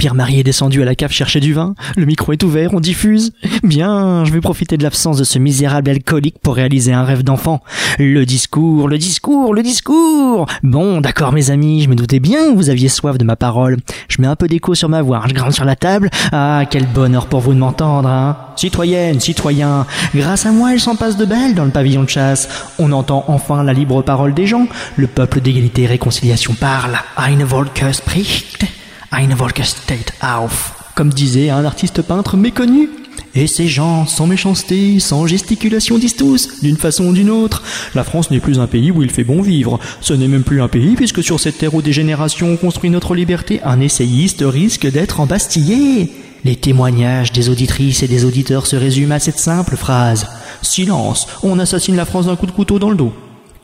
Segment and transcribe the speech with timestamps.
[0.00, 1.74] Pierre-Marie est descendu à la cave chercher du vin.
[1.94, 3.32] Le micro est ouvert, on diffuse.
[3.62, 7.60] Bien, je vais profiter de l'absence de ce misérable alcoolique pour réaliser un rêve d'enfant.
[7.98, 10.46] Le discours, le discours, le discours.
[10.62, 13.76] Bon, d'accord mes amis, je me doutais bien que vous aviez soif de ma parole.
[14.08, 16.08] Je mets un peu d'écho sur ma voix, je grimpe sur la table.
[16.32, 18.38] Ah, quel bonheur pour vous de m'entendre, hein.
[18.56, 22.48] Citoyenne, citoyen, grâce à moi, il s'en passe de belles dans le pavillon de chasse.
[22.78, 24.66] On entend enfin la libre parole des gens.
[24.96, 26.98] Le peuple d'égalité et réconciliation parle.
[27.18, 28.64] Eine Volke spricht,
[29.10, 30.72] eine Volke steht auf.
[30.94, 32.88] Comme disait un artiste peintre méconnu.
[33.34, 37.62] Et ces gens, sans méchanceté, sans gesticulation, disent tous, d'une façon ou d'une autre,
[37.94, 39.78] la France n'est plus un pays où il fait bon vivre.
[40.00, 42.90] Ce n'est même plus un pays, puisque sur cette terre où des générations ont construit
[42.90, 46.10] notre liberté, un essayiste risque d'être embastillé.
[46.44, 50.26] Les témoignages des auditrices et des auditeurs se résument à cette simple phrase.
[50.62, 53.12] Silence, on assassine la France d'un coup de couteau dans le dos.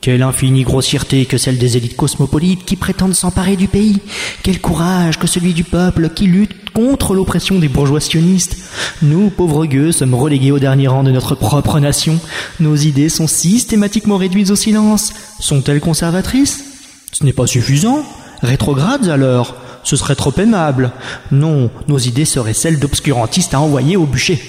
[0.06, 3.98] Quelle infinie grossièreté que celle des élites cosmopolites qui prétendent s'emparer du pays.
[4.45, 8.56] Quel courage que celui du peuple qui lutte contre l'oppression des bourgeois sionistes.
[9.02, 12.20] Nous, pauvres gueux, sommes relégués au dernier rang de notre propre nation.
[12.61, 15.12] Nos idées sont systématiquement réduites au silence.
[15.41, 16.62] Sont-elles conservatrices?
[17.11, 18.05] Ce n'est pas suffisant.
[18.42, 20.92] Rétrogrades alors Ce serait trop aimable.
[21.33, 24.41] Non, nos idées seraient celles d'obscurantistes à envoyer au bûcher.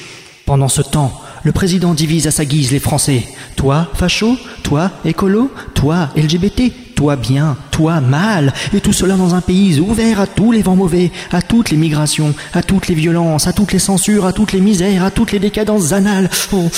[0.45, 3.23] Pendant ce temps, le président divise à sa guise les Français.
[3.55, 9.41] Toi, facho, toi, écolo, toi, LGBT, toi bien, toi mal, et tout cela dans un
[9.41, 13.47] pays ouvert à tous les vents mauvais, à toutes les migrations, à toutes les violences,
[13.47, 16.29] à toutes les censures, à toutes les misères, à toutes les décadences anales.
[16.53, 16.69] Oh,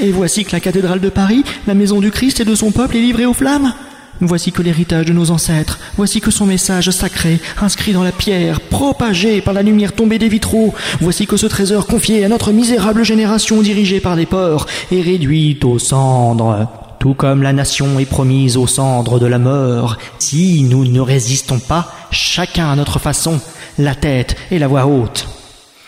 [0.00, 2.96] et voici que la cathédrale de Paris, la maison du Christ et de son peuple
[2.96, 3.72] est livrée aux flammes.
[4.20, 8.60] Voici que l'héritage de nos ancêtres, voici que son message sacré, inscrit dans la pierre,
[8.60, 13.04] propagé par la lumière tombée des vitraux, voici que ce trésor confié à notre misérable
[13.04, 16.66] génération dirigée par des porcs est réduit aux cendres.
[16.98, 21.60] Tout comme la nation est promise aux cendres de la mort, si nous ne résistons
[21.60, 23.40] pas, chacun à notre façon,
[23.78, 25.37] la tête et la voix haute.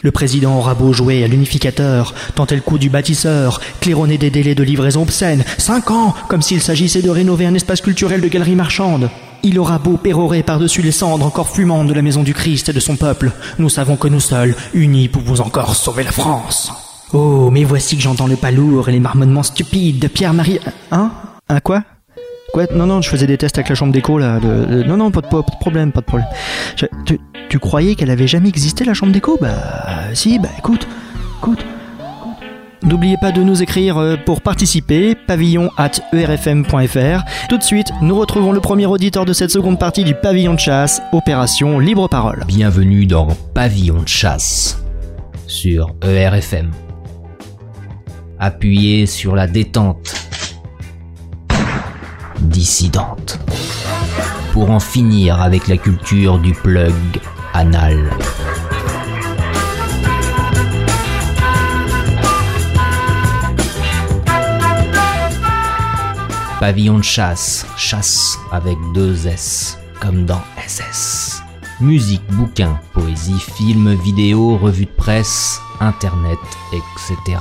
[0.03, 4.55] Le président aura beau jouer à l'unificateur, tenter le coup du bâtisseur, claironner des délais
[4.55, 8.55] de livraison obscènes, cinq ans, comme s'il s'agissait de rénover un espace culturel de galerie
[8.55, 9.10] marchande.
[9.43, 12.72] Il aura beau pérorer par-dessus les cendres encore fumantes de la maison du Christ et
[12.72, 16.72] de son peuple, nous savons que nous seuls, unis, pouvons encore sauver la France.
[17.12, 20.60] Oh, mais voici que j'entends le palourd et les marmonnements stupides de Pierre-Marie...
[20.93, 21.10] Hein?
[21.49, 21.83] Hein quoi?
[22.75, 24.38] Non, non, je faisais des tests avec la chambre d'écho, là.
[24.41, 25.27] Non, non, pas de,
[25.61, 26.28] problème, pas de problème.
[27.49, 29.38] Tu, croyais qu'elle avait jamais existé, la chambre d'écho?
[29.41, 29.55] Bah,
[30.15, 30.87] si, bah écoute,
[31.39, 31.65] écoute.
[32.83, 37.25] N'oubliez pas de nous écrire euh, pour participer, pavillon at erfm.fr.
[37.50, 40.59] Tout de suite, nous retrouvons le premier auditeur de cette seconde partie du pavillon de
[40.59, 42.43] chasse, opération Libre Parole.
[42.47, 44.83] Bienvenue dans Pavillon de chasse
[45.47, 46.71] sur ERFM.
[48.39, 50.29] Appuyez sur la détente
[52.50, 53.38] dissidente
[54.53, 56.93] pour en finir avec la culture du plug
[57.55, 58.11] anal.
[66.59, 71.43] Pavillon de chasse, chasse avec deux S, comme dans SS.
[71.81, 76.39] Musique, bouquins, poésie, films, vidéos, revues de presse, internet,
[76.72, 77.39] etc.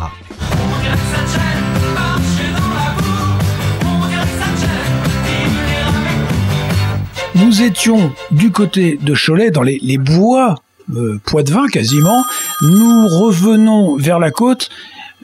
[7.45, 10.55] Nous étions du côté de Cholet, dans les, les bois,
[10.95, 12.23] euh, Poitevin quasiment.
[12.61, 14.69] Nous revenons vers la côte.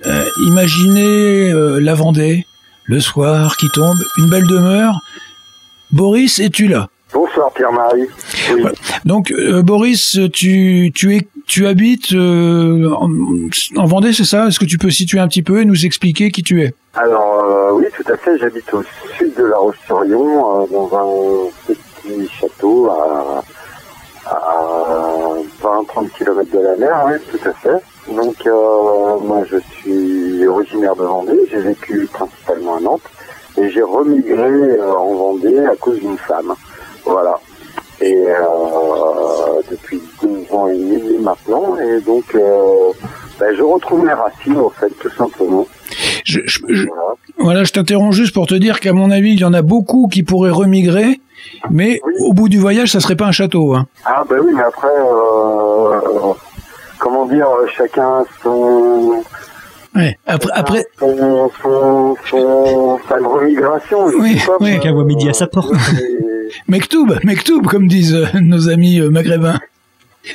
[0.05, 2.45] Euh, imaginez euh, la Vendée,
[2.85, 4.99] le soir qui tombe, une belle demeure.
[5.91, 6.87] Boris, es-tu là?
[7.13, 8.07] Bonsoir Pierre-Marie.
[8.53, 8.63] Oui.
[9.05, 9.33] Donc,
[9.63, 13.09] Boris, tu, tu, es, tu habites en,
[13.75, 14.47] en Vendée, c'est ça?
[14.47, 16.73] Est-ce que tu peux situer un petit peu et nous expliquer qui tu es?
[16.93, 18.37] Alors oui, tout à fait.
[18.39, 18.83] J'habite au
[19.17, 23.43] sud de La Roche-sur-Yon, dans un petit château à,
[24.25, 28.13] à 20-30 km de la mer, oui, tout à fait.
[28.13, 31.39] Donc euh, moi, je suis originaire de Vendée.
[31.51, 33.01] J'ai vécu principalement à Nantes
[33.57, 36.53] et j'ai remigré euh, en Vendée à cause d'une femme.
[37.05, 37.39] Voilà.
[38.01, 42.91] Et euh, depuis 12 ans et demi maintenant, et donc euh,
[43.39, 45.65] ben, je retrouve mes racines, en fait, tout simplement.
[46.25, 47.01] je, je- je- Voilà.
[47.37, 50.07] Voilà, je t'interromps juste pour te dire qu'à mon avis, il y en a beaucoup
[50.11, 51.19] qui pourraient remigrer,
[51.69, 52.13] mais Oui.
[52.19, 53.73] au bout du voyage, ça serait pas un château.
[53.75, 53.87] Hein.
[54.05, 56.33] Ah ben oui, mais après, euh,
[56.99, 59.23] comment dire, chacun son,
[59.95, 60.17] Ouais.
[60.27, 64.09] Après, après, son, son, son- sa remigration.
[64.11, 64.71] je Oui, pas, oui.
[64.71, 65.71] moi, Chacun voit midi à sa porte.
[65.71, 69.59] euh, Mektoub, Mektoub, comme disent euh, nos amis maghrébins.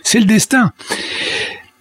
[0.02, 0.72] C'est le destin.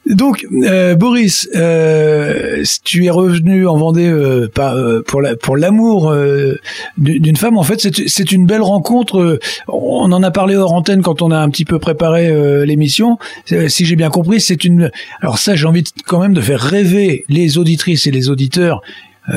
[0.10, 6.10] Donc, euh, Boris, euh, tu es revenu en Vendée euh, euh, pour la, pour l'amour
[6.10, 6.56] euh,
[6.98, 7.58] d'une femme.
[7.58, 9.20] En fait, c'est une belle rencontre.
[9.20, 13.18] euh, On en a parlé hors antenne quand on a un petit peu préparé l'émission.
[13.68, 14.90] Si j'ai bien compris, c'est une.
[15.22, 18.82] Alors ça, j'ai envie de- quand même de faire rêver les auditrices et les auditeurs,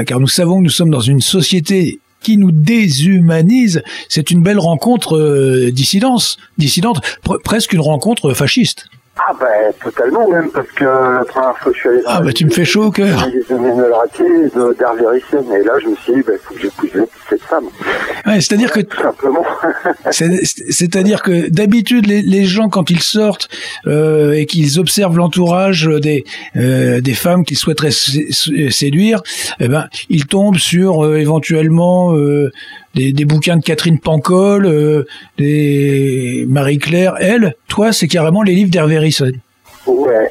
[0.06, 3.82] car nous savons que nous sommes dans une société qui nous déshumanise.
[4.08, 8.86] C'est une belle rencontre dissidence, dissidente, pre- presque une rencontre fasciste.
[9.18, 12.24] Ah ben totalement même parce que la première fois que je suis allé Ah la
[12.26, 13.18] bah tu me fais chaud au cœur.
[13.30, 16.60] j'ai de le de d'Hervé Rissen et là je me suis dit ben faut que
[16.60, 16.90] j'épouse
[17.28, 17.64] cette femme
[18.26, 19.44] Ouais, c'est-à-dire que tout simplement
[20.10, 20.42] c'est-
[20.72, 23.48] c'est-à-dire que d'habitude les, les gens quand ils sortent
[23.86, 26.24] euh, et qu'ils observent l'entourage des
[26.56, 29.22] euh, des femmes qu'ils souhaiteraient sé- sé- séduire,
[29.60, 32.50] eh ben ils tombent sur euh, éventuellement euh,
[32.94, 35.04] des, des bouquins de Catherine Pancol, euh,
[35.38, 37.14] des Marie Claire.
[37.20, 39.32] Elle, toi, c'est carrément les livres d'Hervé Risson.
[39.86, 40.30] ouais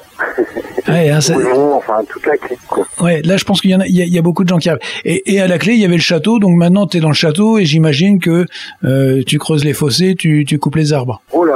[0.87, 1.35] Ouais, hein, ça-
[1.75, 4.01] enfin toute la clique quoi Ouais, là je pense qu'il y en a, il y
[4.01, 4.81] a, il y a beaucoup de gens qui arrivent.
[5.05, 7.07] Et, et à la clé, il y avait le château, donc maintenant tu es dans
[7.09, 8.45] le château et j'imagine que
[8.83, 11.21] euh, tu creuses les fossés, tu, tu coupes les arbres.
[11.33, 11.50] oh là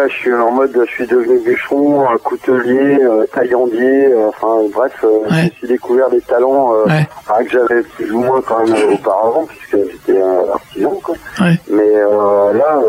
[0.00, 4.92] là je suis en mode je suis devenu bûcheron coutelier euh, taillandier euh, enfin bref
[5.04, 5.52] euh, Ouais.
[5.58, 7.06] suis découvert des talents Ouais.
[7.44, 11.54] que j'avais plus ou moins quand même auparavant puisque j'étais un artisan quoi Ouais.
[11.70, 12.80] Mais là,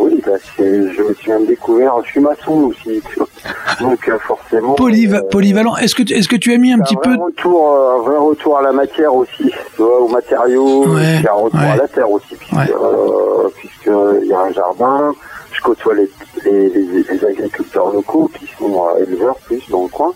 [0.00, 0.22] oui,
[0.56, 3.02] c'est, je me suis même découvert, je suis maçon aussi,
[3.80, 4.74] donc forcément.
[4.74, 5.76] Polyva- polyvalent.
[5.76, 8.16] Est-ce que tu- est-ce que tu as mis un petit un peu retour, un vrai
[8.16, 12.36] retour à la matière aussi, tu vois, aux matériaux, un retour à la terre aussi,
[12.56, 13.90] euh, puisque
[14.22, 15.12] il y a un jardin,
[15.58, 16.08] je côtoie les,
[16.44, 20.12] les, les, les agriculteurs locaux qui sont euh, éleveurs plus dans le coin,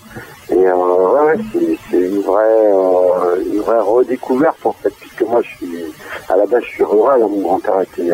[0.50, 5.40] et euh, ouais, ouais, c'est, une vraie euh, une vraie redécouverte en fait, puisque moi
[5.42, 5.84] je suis
[6.28, 8.10] à la base je suis rural, hein, mon grand-père était,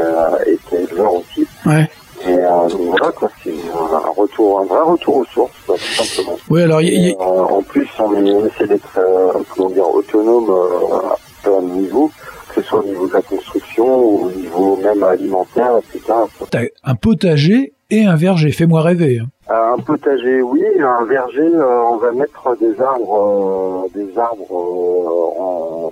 [0.46, 1.46] était éleveur aussi.
[1.66, 1.88] Ouais.
[2.26, 6.04] Et euh, donc voilà quoi, c'est un retour, un vrai retour aux sources, quoi, tout
[6.04, 6.36] simplement.
[6.50, 8.12] Oui, alors y y Et, euh, en plus, on,
[8.46, 12.10] essaie d'être, euh, comment dire, autonome à plein de niveaux,
[12.48, 16.12] que ce soit au niveau de la construction au niveau même alimentaire, etc.
[16.50, 18.52] t'as un potager et un verger.
[18.52, 19.18] Fais-moi rêver.
[19.20, 19.26] hein.
[19.50, 24.46] Euh, un potager, oui, un verger, euh, on va mettre des arbres, euh, des arbres,
[24.50, 25.88] euh,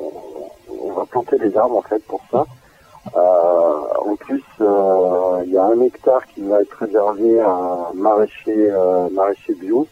[0.82, 2.44] on va planter des arbres en fait pour ça.
[3.14, 8.70] En plus, il y a un hectare qui va être réservé à un maraîcher,
[9.12, 9.86] maraîcher bio,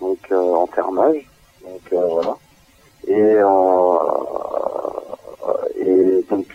[0.00, 1.28] donc en fermage.
[1.62, 2.34] Donc voilà.
[3.06, 3.36] Et,
[5.86, 6.46] et donc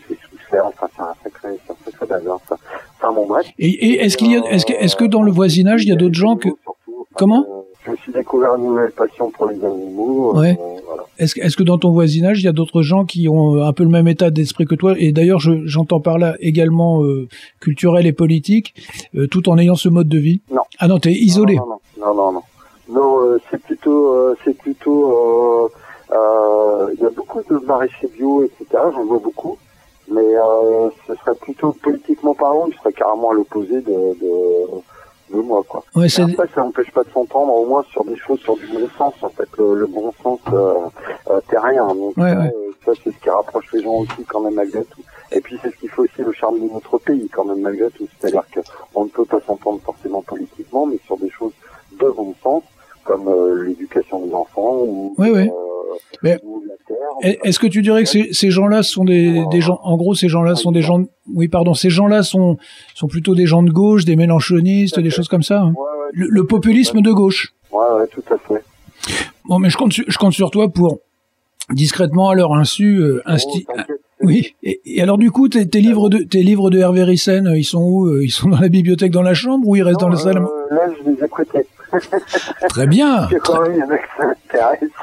[0.51, 2.57] c'est enfin un sacré, un sacré bazar ça.
[2.99, 3.47] Enfin bon bref.
[3.57, 5.91] Et, et est-ce qu'il y a, est-ce que, est-ce que dans le voisinage il y
[5.91, 7.45] a d'autres gens que, Surtout, Comment?
[7.49, 10.37] euh, Je me suis découvert une nouvelle passion pour les animaux.
[10.37, 10.51] Ouais.
[10.59, 11.03] euh, voilà.
[11.17, 13.73] est-ce, que- est-ce que dans ton voisinage il y a d'autres gens qui ont un
[13.73, 14.93] peu le même état d'esprit que toi?
[14.97, 17.27] Et d'ailleurs, je- j'entends par là également euh,
[17.59, 18.73] culturel et politique,
[19.15, 20.41] euh, tout en ayant ce mode de vie?
[20.51, 20.61] Non.
[20.79, 21.55] Ah non, t'es isolé.
[21.55, 22.41] Non, non, non, non, non.
[22.89, 25.69] Non, euh, c'est plutôt, euh, c'est plutôt, euh,
[26.13, 28.65] euh, il y a beaucoup de maraîchers bio, etc.
[28.93, 29.57] J'en vois beaucoup,
[30.11, 33.91] mais euh, ce serait plutôt politiquement parlant, il serait carrément à l'opposé de,
[34.21, 35.83] de, de moi, quoi.
[35.95, 38.67] Ouais, c'est, Après, ça n'empêche pas de s'entendre, au moins sur des choses, sur du
[38.67, 40.73] bon sens, en fait, le, le bon sens euh,
[41.29, 41.87] euh, terrien.
[41.87, 42.53] Donc, Ouais, ça, ouais.
[42.55, 45.01] euh, ça, c'est ce qui rapproche les gens aussi, quand même, malgré tout.
[45.31, 47.89] Et puis, c'est ce qui fait aussi le charme de notre pays, quand même, malgré
[47.91, 48.07] tout.
[48.19, 48.43] C'est-à-dire
[48.93, 51.53] qu'on ne peut pas s'entendre forcément politiquement, mais sur des choses
[51.99, 52.63] de bon sens,
[53.03, 55.47] comme euh, l'éducation des enfants ou, Ouais, ouais.
[55.49, 56.97] euh, Mais- ou la terre.
[57.21, 60.13] Est- Est-ce que tu dirais que ces, ces gens-là sont des, des gens, en gros,
[60.15, 61.03] ces gens-là sont des gens,
[61.33, 62.57] oui, pardon, ces gens-là sont,
[62.95, 65.61] sont plutôt des gens de gauche, des mélanchonistes, des choses comme ça.
[65.61, 67.53] hein Ouais, ouais, le, le populisme de gauche.
[67.71, 68.63] ouais, ouais, tout à fait.
[69.45, 70.99] Bon, mais je compte, sur- je compte sur toi pour
[71.73, 73.73] discrètement à leur insu euh, insti- Oh.
[74.23, 74.53] Oui.
[74.61, 77.57] Et, et alors du coup, tes, tes livres de tes livres de Hervé Rissen, euh,
[77.57, 80.09] ils sont où Ils sont dans la bibliothèque, dans la chambre, ou ils restent dans
[80.09, 80.37] la salle?
[80.37, 81.65] euh, Là, je les ai prêtés.
[82.69, 83.27] Très bien,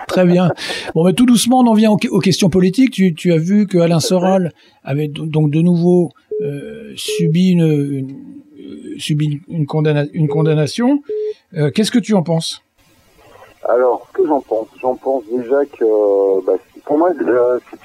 [0.07, 0.51] très bien.
[0.95, 2.93] Bon, mais tout doucement, on en vient aux, aux questions politiques.
[2.93, 4.53] Tu, tu as vu que Alain Soral
[4.85, 6.11] avait do- donc de nouveau
[6.43, 8.17] euh, subi une, une,
[8.59, 11.03] euh, subi une, condamna- une condamnation.
[11.57, 12.63] Euh, Qu'est-ce que tu en penses?
[13.69, 16.53] Alors, ce que j'en pense J'en pense déjà que, bah,
[16.85, 17.11] pour moi,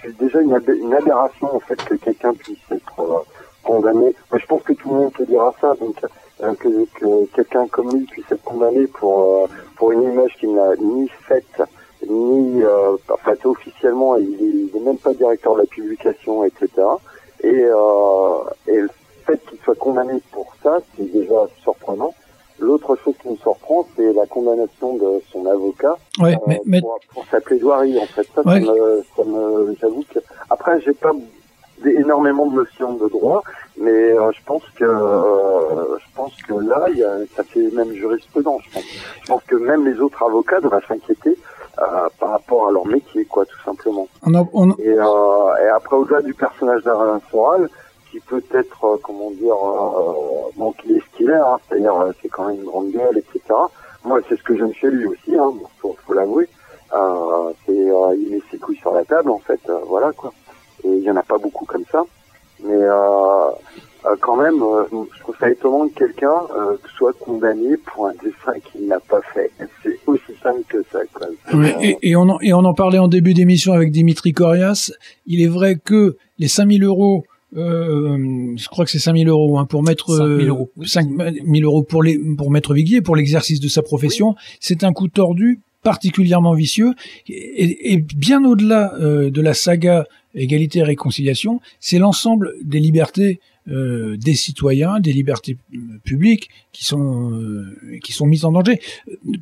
[0.02, 3.18] c'est déjà une, ab- une aberration, en fait, que quelqu'un puisse être euh,
[3.64, 4.14] condamné.
[4.32, 5.96] Moi, je pense que tout le monde te dira ça, donc
[6.60, 9.48] que, que quelqu'un comme lui puisse être condamné pour, euh,
[9.78, 11.62] pour une image qu'il n'a ni faite,
[12.08, 16.68] ni euh, enfin, faite officiellement, il n'est même pas directeur de la publication, etc.
[17.44, 18.90] Et, euh, et le
[19.26, 22.14] fait qu'il soit condamné pour ça, c'est déjà surprenant.
[22.60, 26.82] L'autre chose qui me surprend, c'est la condamnation de son avocat Ouais, euh, mais, mais
[26.82, 27.98] pour, pour sa plaidoirie.
[28.00, 28.64] En fait, ça, Ouais.
[28.64, 30.20] ça me, ça me- j'avoue que
[30.50, 31.12] après, j'ai pas
[31.92, 33.44] énormément de notions de droit,
[33.78, 37.70] Mais euh, je pense que euh, je pense que là, il y a, ça fait
[37.74, 38.62] même jurisprudence.
[38.68, 38.84] Je pense.
[39.22, 41.38] je pense que même les autres avocats devraient s'inquiéter
[41.80, 44.08] euh, par rapport à leur métier, quoi, tout simplement.
[44.28, 47.68] On a- on- Et, euh, et après, au-delà du personnage d'Alain Soral,
[48.12, 51.96] qui peut être, euh, comment dire, euh, bon, qui est ce qu'il est, hein, c'est-à-dire,
[52.22, 53.40] c'est quand même une grande gueule, etc.
[54.06, 56.48] Moi, c'est ce que j'aime chez lui aussi, hein, faut, faut l'avouer.
[56.94, 60.32] Euh, c'est, euh, il met ses couilles sur la table, en fait, voilà, quoi.
[60.86, 62.04] Et il y en a pas beaucoup comme ça.
[62.64, 63.50] Mais euh,
[64.06, 64.84] euh, quand même, euh,
[65.16, 69.22] je trouve ça étonnant que quelqu'un euh, soit condamné pour un dessin qu'il n'a pas
[69.34, 69.52] fait.
[69.82, 71.28] C'est aussi simple que ça, quoi.
[71.54, 74.32] Oui, Euh, et, et on en, et on en parlait en début d'émission avec Dimitri
[74.34, 74.92] Corias.
[75.26, 77.24] Il est vrai que les 5000 euros,
[77.56, 78.18] euh,
[78.58, 80.70] je crois que c'est 5000 euros hein, pour mettre 5 000 euh, euros.
[80.86, 81.32] 5 000
[81.64, 84.36] euros pour les pour maître Viguier pour l'exercice de sa profession.
[84.60, 86.94] C'est un coup tordu particulièrement vicieux
[87.28, 93.40] et, et bien au-delà euh, de la saga égalité et réconciliation, c'est l'ensemble des libertés
[93.70, 98.82] euh, des citoyens, des libertés euh, publiques qui sont euh, qui sont mises en danger.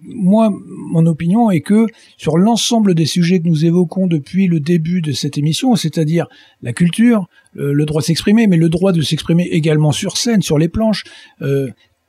[0.03, 5.01] Moi, mon opinion est que sur l'ensemble des sujets que nous évoquons depuis le début
[5.01, 6.27] de cette émission, c'est-à-dire
[6.61, 10.43] la culture, euh, le droit de s'exprimer, mais le droit de s'exprimer également sur scène,
[10.43, 11.03] sur les planches,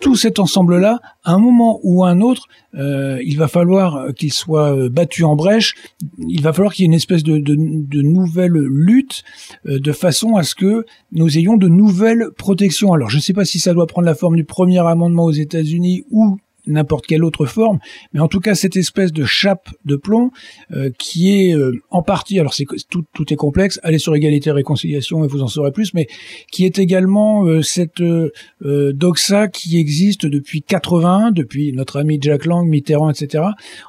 [0.03, 4.33] tout cet ensemble-là, à un moment ou à un autre, euh, il va falloir qu'il
[4.33, 5.75] soit euh, battu en brèche.
[6.19, 9.23] Il va falloir qu'il y ait une espèce de, nouvelle lutte
[9.67, 12.93] euh, de façon à ce que nous ayons de nouvelles protections.
[12.93, 15.33] Alors, je ne sais pas si ça doit prendre la forme du premier amendement aux
[15.33, 17.79] États-Unis ou n'importe quelle autre forme,
[18.13, 20.31] mais en tout cas cette espèce de chape de plomb
[20.73, 24.51] euh, qui est euh, en partie, alors c'est tout, tout est complexe, allez sur égalité
[24.51, 26.07] et réconciliation et vous en saurez plus, mais
[26.51, 28.31] qui est également euh, cette euh,
[28.65, 33.45] euh, doxa qui existe depuis 81, depuis notre ami Jack Lang, Mitterrand, etc.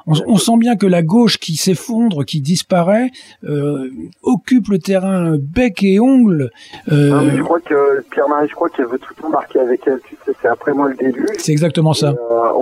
[0.08, 3.10] On, on sent bien que la gauche qui s'effondre, qui disparaît,
[3.44, 3.89] euh,
[4.24, 6.50] occupe le terrain bec et ongle.
[6.92, 10.00] euh, Non, mais je crois que Pierre-Marie, je crois qu'elle veut tout embarquer avec elle.
[10.08, 11.27] Tu sais, c'est après moi le début.
[11.38, 12.13] c'est exactement ça.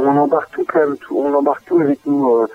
[0.08, 2.30] On embarque tout quand même, tout, on embarque tout avec nous.
[2.36, 2.48] euh,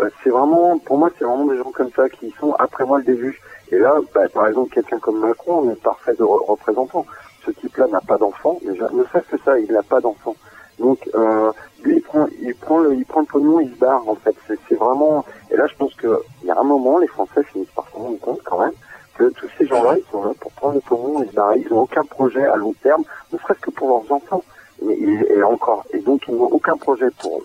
[0.00, 2.98] euh, c'est vraiment, pour moi, c'est vraiment des gens comme ça qui sont après moi
[2.98, 3.40] le début.
[3.70, 7.06] Et là, bah, par exemple, quelqu'un comme Macron, on est parfait de re- représentant.
[7.44, 10.36] Ce type-là n'a pas d'enfant, déjà, ne serait-ce que ça, il n'a pas d'enfant.
[10.78, 11.50] Donc, euh,
[11.84, 14.34] lui, il prend, il prend le, il prend le pognon, il se barre, en fait.
[14.46, 17.70] C'est, vraiment, et là, je pense que, il y a un moment, les Français finissent
[17.74, 18.72] par se rendre compte, quand même,
[19.16, 21.60] que tous ces gens-là, ils sont là pour prendre le pognon et se barrer.
[21.64, 24.42] Ils n'ont aucun projet à long terme, ne serait-ce que pour leurs enfants.
[24.90, 27.42] Et, et encore, et donc, ils n'ont aucun projet pour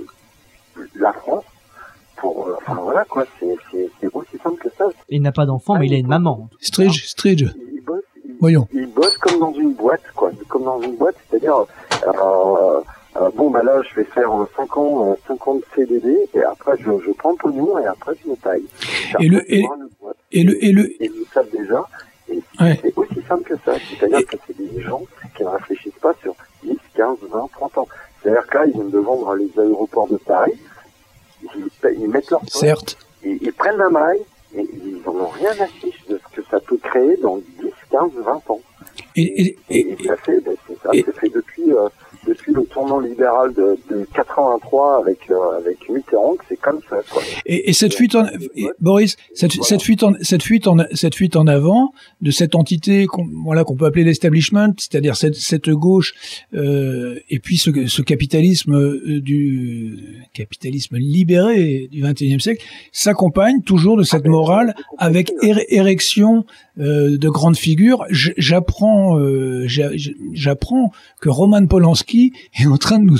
[0.96, 1.44] la France,
[2.17, 3.48] pour, euh, enfin, voilà, quoi, c'est,
[4.13, 4.86] aussi simple que ça.
[5.10, 6.50] Il n'a pas d'enfant, mais il a une maman.
[6.62, 7.82] Stridge, Stridge, ils,
[8.39, 8.67] voyons.
[8.74, 11.56] ils bossent comme dans une boîte, quoi, comme dans une boîte, c'est-à-dire,
[12.08, 12.82] euh,
[13.17, 16.74] euh, bon, bah là, je vais faire 5 ans, 5 ans de CDD, et après,
[16.79, 18.63] je, je prends le pognon, et après, je me taille.
[19.20, 20.17] Et le- et- une boîte.
[20.32, 21.84] Et le, et le, Et ils le savent déjà,
[22.29, 22.79] et Ouais.
[22.82, 23.74] c'est aussi simple que ça.
[23.89, 25.01] C'est-à-dire que c'est des gens
[25.36, 26.38] qui ne réfléchissent pas sur 10,
[26.98, 27.88] 15, 20, 30 ans.
[28.22, 30.54] C'est-à-dire que là, ils viennent de vendre les aéroports de Paris,
[31.56, 34.22] ils, mettent leur certes, ils, ils prennent la maille,
[34.56, 37.44] et ils n'en ont rien à fiche de ce que ça peut créer dans 10,
[37.92, 38.62] 15, 20 ans.
[39.16, 41.88] et, et, Et, ça fait, ben, c'est ça, fait depuis, euh,
[42.28, 47.22] depuis le tournant libéral de, de 83 avec, euh, avec Mitterrand, c'est comme ça, quoi.
[47.46, 51.16] Et, et cette fuite en, et Boris, cette, cette fuite en, cette fuite en, cette
[51.16, 51.92] fuite en avant
[52.22, 56.14] de cette entité qu'on, voilà, qu'on peut appeler l'establishment, c'est-à-dire cette, cette gauche,
[56.54, 63.98] euh, et puis ce, ce capitalisme euh, du capitalisme libéré du XXIe siècle, s'accompagne toujours
[63.98, 66.46] de cette morale avec ér- érection
[66.80, 68.06] euh, de grandes figures.
[68.10, 69.18] J'apprends,
[69.66, 69.92] j'a-
[70.34, 70.92] j'apprends
[71.22, 72.17] que Roman Polanski
[72.60, 73.18] est en train de nous,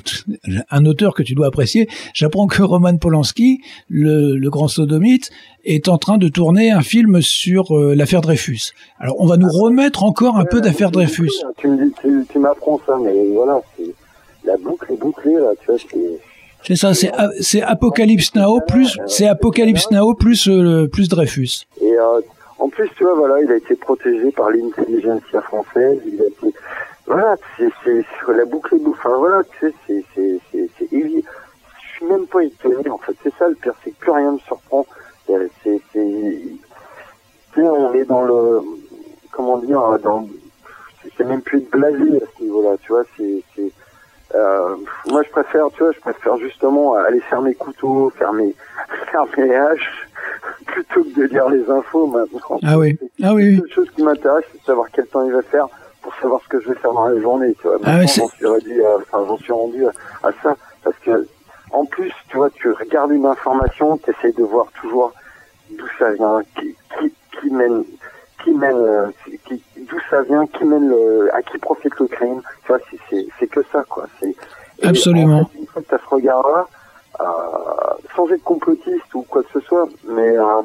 [0.70, 1.88] un auteur que tu dois apprécier.
[2.14, 5.30] J'apprends que Roman Polanski, le, le grand sodomite,
[5.66, 8.72] est en train de tourner un film sur euh, l'affaire Dreyfus.
[9.00, 11.32] Alors, on va nous remettre encore un peu d'affaire Dreyfus.
[11.62, 13.60] Tu m'apprends ça, mais voilà,
[14.46, 15.98] la boucle est bouclée, là, tu vois, c'est,
[16.64, 21.66] C'est ça, c'est a- c'est Apocalypse Now plus c'est Apocalypse Now plus euh, plus Dreyfus.
[21.82, 22.22] Et euh,
[22.60, 26.00] en plus, tu vois, voilà, il a été protégé par l'intelligentsia française.
[26.12, 26.56] Il a été,
[27.08, 27.72] voilà, c'est,
[28.28, 28.88] la boucle est.
[28.88, 31.28] Enfin, voilà, tu sais, c'est, évident.
[31.82, 33.16] Je suis même pas étonné, en fait.
[33.24, 34.86] C'est ça le pire, c'est que plus rien me surprend.
[35.26, 36.60] C'est, c'est, tu
[37.56, 38.62] sais, on est dans le,
[39.32, 40.28] comment dire, dans,
[41.18, 43.44] c'est même plus de blasé à ce niveau-là, tu vois, c'est,
[44.36, 44.76] euh,
[45.10, 48.54] moi je préfère, tu vois, je préfère justement aller faire mes couteaux, faire mes,
[49.12, 50.08] faire mes haches,
[50.66, 52.60] plutôt que de lire les infos maintenant.
[52.64, 53.56] Ah oui, ah oui.
[53.56, 55.68] La seule chose qui m'intéresse, c'est de savoir quel temps il va faire
[56.08, 57.78] pour savoir ce que je vais faire dans la journée, tu vois.
[57.84, 59.92] Ah ouais, j'en suis rendu, à- enfin, j'en suis rendu à,
[60.24, 61.28] à ça, parce que,
[61.72, 65.12] en plus, tu vois, tu regardes une information, tu essayes de voir toujours
[65.72, 67.84] d'où ça vient, qui, qui, qui mène,
[68.42, 69.08] qui mène, euh,
[69.46, 72.42] qui, d'où ça vient, qui mène le, à qui profite le crime.
[72.64, 74.06] Tu vois, c'est, que ça, quoi.
[74.22, 74.34] C'est,
[74.84, 75.42] Absolument.
[75.42, 76.68] en fait, une fois que t'as ce regard-là,
[77.20, 77.26] euh,
[78.16, 80.62] sans être complotiste ou quoi que ce soit, mais, euh,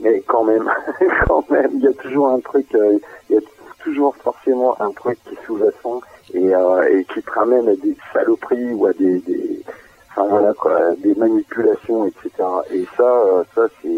[0.00, 0.68] mais quand même,
[1.28, 2.98] quand même, il y a toujours un truc, euh,
[3.30, 3.42] il y a
[3.86, 6.00] toujours forcément un truc qui sous-jacent
[6.34, 9.62] et, euh, et qui te ramène à des saloperies ou à des, des
[10.10, 12.30] enfin voilà quoi, des manipulations, etc.
[12.72, 13.88] Et ça, euh, ça c'est,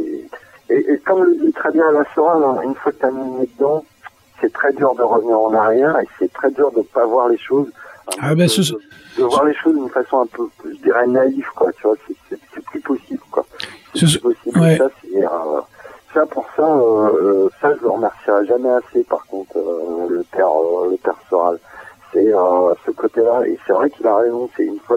[0.69, 3.47] et, et comme le dit très bien la Soral, hein, une fois que t'as mis
[3.57, 3.83] dedans,
[4.43, 7.39] c'est très dur de revenir en arrière et c'est très dur de pas voir les
[7.39, 7.69] choses.
[8.21, 8.79] Ah de, ben, de- ce- de,
[9.19, 11.73] de voir les choses d'une façon un peu, je dirais naïve, quoi.
[11.73, 13.47] Tu vois, c'est, plus possible, quoi.
[13.95, 14.61] C'est Ce- plus possible.
[14.61, 14.75] ouais.
[14.75, 15.61] Et Ça, c'est, euh,
[16.15, 17.11] ça pour ça, euh,
[17.47, 19.05] euh, ça je le remercierai jamais assez.
[19.05, 21.59] Par contre, euh, le père, euh, le père Soral,
[22.13, 23.47] c'est euh, ce côté-là.
[23.47, 24.49] Et c'est vrai qu'il a raison.
[24.57, 24.97] C'est une fois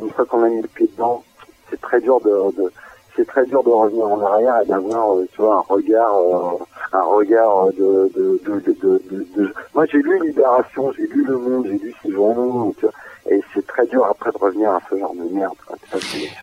[0.00, 1.22] une fois qu'on a mis le pied dedans,
[1.70, 2.72] c'est très dur de, de
[3.16, 6.64] c'est très dur de revenir en arrière et d'avoir, euh, tu vois, un regard, euh,
[6.92, 9.02] un regard de, de, de, de,
[9.36, 12.86] de- Moi, j'ai lu Libération, j'ai lu Le Monde, j'ai lu ces journaux, tu
[13.30, 15.54] et c'est très dur après de revenir à ce genre de merde.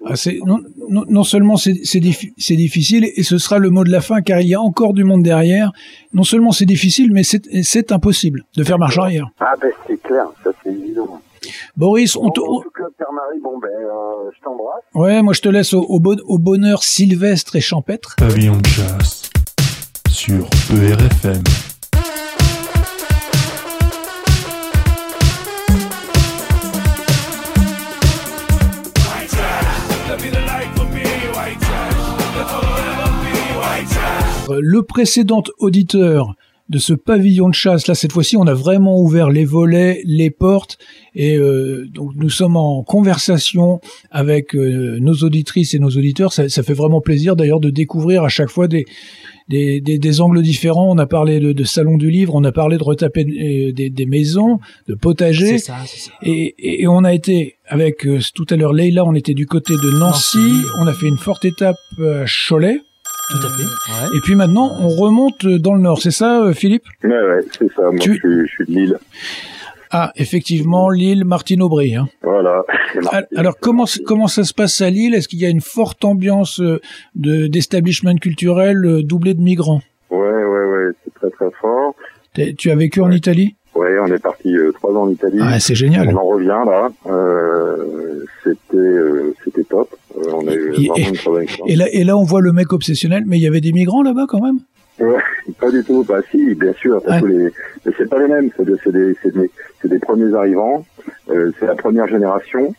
[0.06, 0.58] Ah, c'est non,
[0.90, 4.02] non, non seulement c'est c'est diffi- c'est difficile et ce sera le mot de la
[4.02, 5.72] fin car il y a encore du monde derrière.
[6.14, 9.28] Non seulement c'est difficile, mais c'est c'est impossible de faire marche arrière.
[9.40, 11.20] Ah ben c'est clair, ça c'est évident.
[11.78, 14.84] Boris, on te, Bon, en tout cas, Père Marie, bon ben, euh, je t'embrasse.
[14.96, 18.16] ouais, moi je te laisse au, au, bon- au bonheur sylvestre et champêtre.
[18.18, 19.30] Pavillon de chasse
[20.10, 21.44] sur ERFM.
[34.50, 36.36] Le précédent auditeur
[36.70, 40.30] de ce pavillon de chasse, là cette fois-ci, on a vraiment ouvert les volets, les
[40.30, 40.78] portes,
[41.16, 43.80] et euh, donc nous sommes en conversation
[44.12, 46.34] avec euh, nos auditrices et nos auditeurs.
[46.34, 48.86] Ça, ça fait vraiment plaisir d'ailleurs de découvrir à chaque fois des,
[49.48, 50.92] des, des, des angles différents.
[50.92, 53.90] On a parlé de, de salon du livre, on a parlé de retaper euh, des,
[53.90, 55.60] des maisons, de potagers.
[55.60, 56.12] C'est ça, c'est ça.
[56.24, 59.74] Et, et, on a été avec euh, tout à l'heure Leïla, on était du côté
[59.74, 60.66] de Nancy, Nancy.
[60.82, 62.82] on a fait une forte étape euh, à Cholet.
[63.30, 63.64] Tout à fait.
[63.64, 64.18] Ouais.
[64.18, 66.84] Et puis maintenant, on remonte dans le nord, c'est ça, euh, Philippe?
[67.04, 67.84] Ouais, ouais, c'est ça.
[67.84, 68.98] Moi, Tu- je, suis, je suis de Lille.
[69.92, 71.96] Ah, effectivement, Lille, Martine Aubry.
[71.96, 72.08] Hein.
[72.22, 72.64] Voilà.
[73.12, 75.14] Al- Alors, comment, comment ça se passe à Lille?
[75.14, 76.80] Est-ce qu'il y a une forte ambiance euh,
[77.16, 79.82] de d'establishment culturel euh, doublé de migrants?
[80.10, 81.96] Ouais, ouais, ouais, c'est très très fort.
[82.58, 83.56] Tu as vécu en Italie?
[83.78, 85.40] Ouais, on est parti euh, trois ans en Italie.
[85.42, 86.10] Ah, c'est génial.
[86.10, 86.90] On en revient là.
[87.06, 89.90] Euh, c'était euh, c'était top.
[90.16, 91.70] On a eu Et- vraiment expérience.
[91.70, 94.02] Et là, et là, on voit le mec obsessionnel, mais il y avait des migrants
[94.02, 94.60] là-bas quand même?
[95.00, 95.22] Ouais,
[95.60, 96.04] pas du tout.
[96.04, 97.02] Bah si, bien sûr.
[97.08, 97.20] Ouais.
[97.20, 97.50] tous les...
[97.86, 98.50] Mais c'est pas les mêmes.
[98.58, 99.14] C'est des, c'est des,
[99.84, 100.84] des, des premiers arrivants.
[101.28, 102.74] C'est la première génération.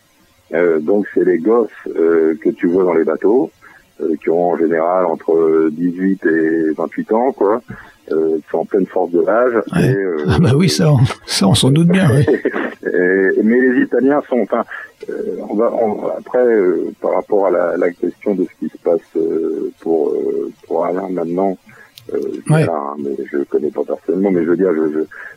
[0.80, 3.50] Donc c'est les gosses que tu vois dans les bateaux,
[4.20, 7.62] qui ont en général entre 18 et 28 ans, quoi.
[8.12, 9.52] Euh, qui sont en pleine force de l'âge.
[9.76, 9.94] Ouais.
[9.94, 12.08] Euh, Ah bah oui, ça, on, ça, on s'en doute bien.
[12.10, 12.24] ouais.
[12.86, 14.64] Et- mais les Italiens sont, enfin,
[15.10, 18.72] euh, on va, on- après, euh, par rapport à la, la question de ce qui
[18.72, 21.56] se passe euh, pour euh, pour Alain maintenant,
[22.14, 22.18] euh,
[22.50, 22.62] Ouais.
[22.62, 24.92] Hein, mais je connais pas personnellement, mais je veux dire, je,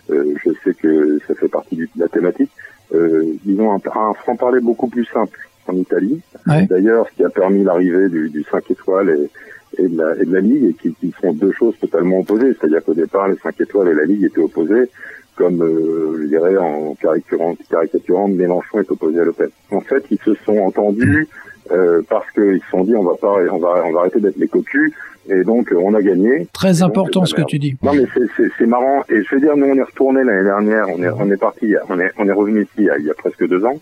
[0.09, 2.51] je, euh, je sais que ça fait partie de la thématique.
[2.93, 6.21] Euh, ils ont un, un franc-parler beaucoup plus simple en Italie.
[6.69, 9.29] D'ailleurs, ce qui a permis l'arrivée du, du 5 étoiles et,
[9.77, 12.53] et, de la, et de la Ligue, et qui, qui sont deux choses totalement opposées.
[12.59, 14.89] C'est-à-dire qu'au départ, les 5 étoiles et la Ligue étaient opposés,
[15.35, 19.49] comme euh, je dirais en caricaturant, caricaturant, Mélenchon est opposé à Le Pen.
[19.71, 21.27] En fait, ils se sont entendus
[21.71, 24.35] euh, parce qu'ils se sont dit on va pas, on va, on va arrêter d'être
[24.37, 24.91] les cocus,
[25.29, 26.47] et donc euh, on a gagné.
[26.53, 27.77] Très important c'est ce que tu dis.
[27.81, 30.43] Non mais c'est- c'est c'est marrant et je veux dire nous on est retourné l'année
[30.43, 32.97] dernière on est on est parti on est on est revenu ici il y a,
[32.97, 33.75] il y a presque deux ans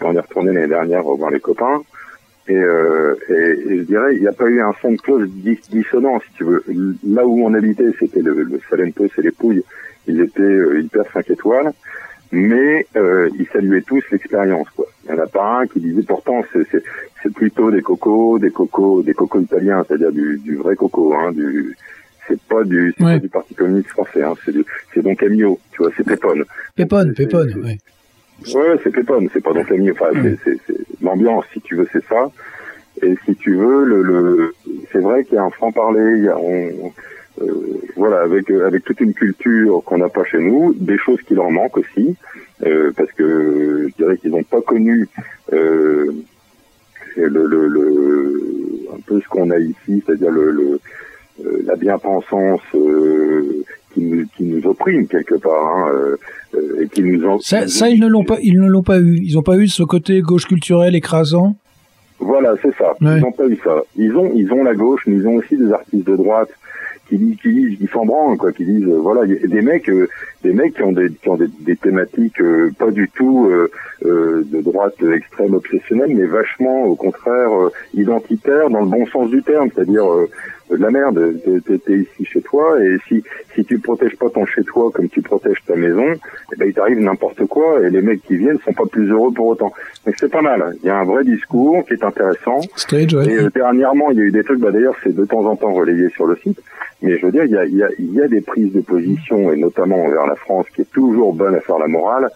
[0.00, 1.80] et on est retourné l'année dernière voir les copains
[2.48, 3.32] et, euh, et,
[3.72, 6.32] et je dirais il n'y a pas eu un son de cloche dis- dissonant si
[6.36, 6.64] tu veux.
[7.06, 9.62] Là où on habitait c'était le, le Salento et les Pouilles.
[10.06, 11.72] Ils étaient euh, hyper 5 étoiles.
[12.30, 14.86] Mais euh, ils saluaient tous l'expérience quoi.
[15.04, 16.82] Il n'y en a pas un qui disait pourtant c'est c'est
[17.22, 21.32] c'est plutôt des cocos des cocos des cocos italiens c'est-à-dire du, du vrai coco hein
[21.32, 21.74] du
[22.26, 23.14] c'est pas du c'est Ouais.
[23.14, 24.34] pas du Parti communiste français hein.
[24.44, 26.44] C'est du c'est Don Camillo tu vois c'est Pépone.
[26.76, 27.78] Pépone, C'est- Pépone, c'est-
[28.54, 28.76] ouais.
[28.82, 29.94] C'est Pépone, c'est pas Don Camillo.
[29.94, 30.36] Enfin, Mm.
[30.44, 30.58] c'est-
[31.02, 32.30] l'ambiance, si tu veux, c'est ça.
[33.02, 34.54] Et si tu veux, le, le
[34.92, 36.14] c'est vrai qu'il y a un franc parler.
[36.18, 36.92] Il y a, on,
[37.42, 37.52] euh,
[37.96, 41.34] voilà, avec euh, avec toute une culture qu'on n'a pas chez nous, des choses qui
[41.34, 42.16] leur manquent aussi,
[42.66, 45.08] euh, parce que je dirais qu'ils n'ont pas connu
[45.52, 46.12] euh,
[47.16, 48.42] le, le, le
[48.92, 50.80] un peu ce qu'on a ici, c'est-à-dire le, le
[51.44, 53.62] euh, la bien-pensance euh,
[53.98, 56.16] qui nous qui nous opprime quelque part, hein, euh,
[56.54, 58.98] euh, et qui nous en, Ça, ça, ils ne l'ont pas, ils ne l'ont pas
[58.98, 59.18] eu.
[59.22, 61.56] Ils n'ont pas eu ce côté gauche culturel écrasant.
[62.20, 62.94] Voilà, c'est ça.
[63.00, 63.16] Ouais.
[63.16, 63.82] Ils n'ont pas eu ça.
[63.96, 66.50] Ils ont, ils ont la gauche, mais ils ont aussi des artistes de droite
[67.08, 69.62] qui disent, qui disent, qui s'en branlent, quoi, qui disent, euh, voilà, y a des
[69.62, 70.08] mecs, euh,
[70.42, 73.50] des mecs qui ont des, qui ont des, des thématiques euh, pas du tout
[74.02, 77.50] de droite extrême obsessionnelle, mais vachement, au contraire,
[77.94, 80.04] identitaire dans le bon sens du terme, c'est-à-dire
[80.70, 81.34] de la merde,
[81.66, 83.24] t'es ici chez toi, et si
[83.54, 86.06] si tu protèges pas ton chez toi comme tu protèges ta maison,
[86.52, 89.32] eh ben il t'arrive n'importe quoi, et les mecs qui viennent sont pas plus heureux
[89.32, 89.72] pour autant.
[90.06, 90.76] Donc c'est pas mal.
[90.82, 92.60] Il y a un vrai discours qui est intéressant.
[92.76, 93.32] Stage, ouais.
[93.32, 95.72] Et dernièrement, il y a eu des trucs, bah d'ailleurs c'est de temps en temps
[95.72, 96.60] relayé sur le site,
[97.02, 98.72] mais je veux dire, il y a, il y a, il y a des prises
[98.72, 102.28] de position, et notamment envers la France, qui est toujours bonne à faire la morale,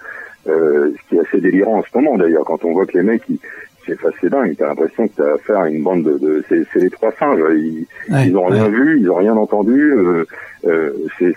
[0.49, 3.05] euh, ce qui est assez délirant en ce moment d'ailleurs, quand on voit que les
[3.05, 3.39] mecs, ils,
[3.87, 6.19] c'est assez dingue, t'as l'impression que t'as affaire à une bande de...
[6.19, 8.71] de c'est, les trois singes, ils, Ouais, ils ont rien ouais.
[8.71, 10.25] vu, ils ont rien entendu, euh,
[10.67, 11.35] euh, c'est,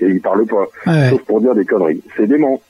[0.00, 1.10] et ils parlent pas, Ouais.
[1.10, 2.02] sauf pour dire des conneries.
[2.16, 2.60] C'est dément.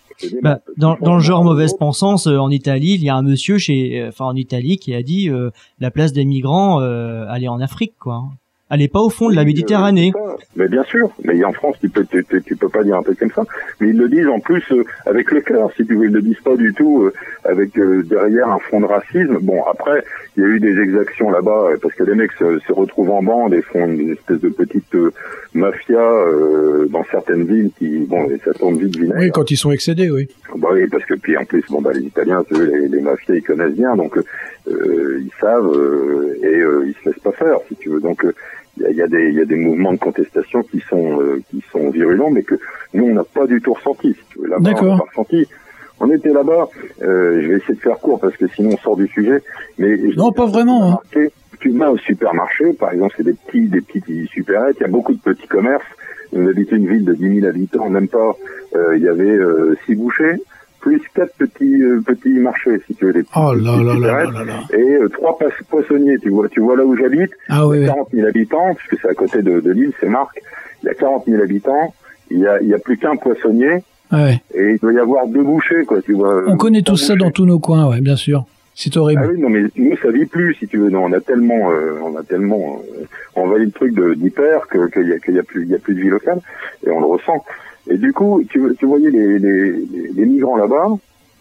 [0.43, 4.03] Bah, dans, le genre mauvaise pensance, euh, en Italie, il y a un monsieur chez,
[4.03, 8.25] euh, en Italie, qui a dit euh, la place des migrants, allez en Afrique, quoi.
[8.71, 8.75] Hein.
[8.75, 10.13] Allez pas au fond de la Méditerranée.
[10.15, 12.97] euh, mais bien sûr, mais en France, tu peux, tu, tu, tu peux pas dire
[12.97, 13.45] un truc comme ça.
[13.81, 16.07] Mais ils le disent en plus euh, avec le cœur, si tu veux.
[16.07, 17.13] Ils le disent pas du tout euh,
[17.45, 19.39] avec euh, derrière un fond de racisme.
[19.43, 20.03] Bon, après,
[20.37, 23.11] il y a eu des exactions là-bas euh, parce que les mecs se, se retrouvent
[23.11, 25.13] en bande et font une espèce de petite euh,
[25.55, 29.19] mafia euh, dans certaines villes qui, bon, et ça tourne vite vinaigre.
[29.19, 30.29] Oui, quand ils sont excédés, oui.
[30.57, 33.35] Bah oui, parce que puis en plus, bon bah les Italiens, eux, les, les mafias,
[33.35, 37.57] ils connaissent bien, donc euh, ils savent euh, et euh, ils se laissent pas faire,
[37.69, 38.01] si tu veux.
[38.01, 38.33] Donc euh,
[38.89, 41.63] il y, a, des il y a des mouvements de contestation qui sont euh, qui
[41.71, 42.55] sont virulents, mais que
[42.95, 44.15] nous on n'a pas du tout ressenti.
[44.15, 45.47] Si tu veux, là-bas, on n'a pas ressenti.
[46.01, 46.69] On était là-bas.
[47.03, 49.43] euh, je vais essayer de faire court parce que sinon on sort du sujet.
[49.79, 50.99] Mais Non, pas vraiment, hein.
[51.61, 54.77] Tu vas au supermarché, par exemple, c'est des petits des petits supérettes.
[54.81, 55.85] Il y a beaucoup de petits commerces.
[56.33, 58.35] On habitait une ville de 10 000 habitants, même pas.
[58.75, 60.41] Euh, il y avait euh, six bouchers,
[60.81, 63.85] plus quatre petits euh, petits marchés, si tu veux, des petits, Oh là petites là
[63.85, 64.79] là supérettes, là là là.
[64.79, 65.39] et euh, trois
[65.71, 66.19] poissonniers.
[66.19, 67.91] Tu vois, tu vois là où j'habite, Ah oui, il y oui.
[67.91, 70.41] a 40 000 habitants, puisque c'est à côté de, de l'île, c'est Marc.
[70.83, 71.95] Il y a 40 000 habitants.
[72.31, 74.41] Il y a, il y a plus qu'un poissonnier Ouais.
[74.55, 76.01] et il doit y avoir deux bouchers, quoi.
[76.03, 76.43] Tu vois.
[76.49, 78.45] On connaît tous ça dans tous nos coins, ouais, bien sûr.
[78.75, 79.29] C'est Ah horrible.
[79.35, 80.89] oui, non, mais nous, ça vit plus, si tu veux.
[80.91, 84.89] Non, on a tellement, euh, on a tellement euh, envahi le truc de- d'hyper que
[84.91, 86.39] qu'il y a, qu'il y a plus, il y a plus de vie locale,
[86.87, 87.45] et on le ressent.
[87.89, 89.73] Et du coup, tu, tu voyais les, les,
[90.15, 90.87] les- migrants là-bas,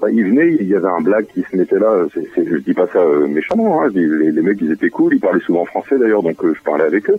[0.01, 2.05] bah, ils venaient, il y avait un black qui se mettait là.
[2.13, 3.81] C'est, c'est, je dis pas ça euh, méchamment.
[3.83, 6.63] Hein, les, les mecs, ils étaient cool, ils parlaient souvent français d'ailleurs, donc euh, je
[6.63, 7.17] parlais avec eux.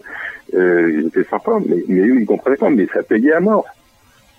[0.54, 2.70] Euh, ils étaient sympas, mais, mais eux, ils comprenaient pas.
[2.70, 3.66] Mais ça payait à mort.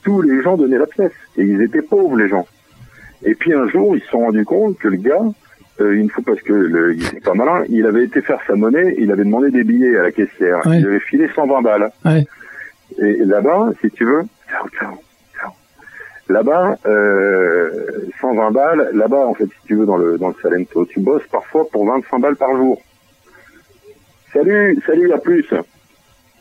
[0.03, 2.47] Tous les gens donnaient la pièce, et ils étaient pauvres les gens.
[3.23, 5.21] Et puis un jour, ils se sont rendus compte que le gars,
[5.79, 8.55] euh, une fois parce que le, il était pas malin, il avait été faire sa
[8.55, 10.59] monnaie, il avait demandé des billets à la caissière.
[10.65, 10.79] Ouais.
[10.79, 11.91] Il avait filé 120 balles.
[12.03, 12.25] Ouais.
[12.99, 14.93] Et là-bas, si tu veux, ciao, ciao,
[15.39, 15.51] ciao.
[16.29, 17.69] Là-bas, euh,
[18.21, 18.89] 120 balles.
[18.93, 21.85] Là-bas, en fait, si tu veux, dans le dans le Salento, tu bosses parfois pour
[21.87, 22.81] 25 balles par jour.
[24.33, 25.45] Salut, salut, à plus.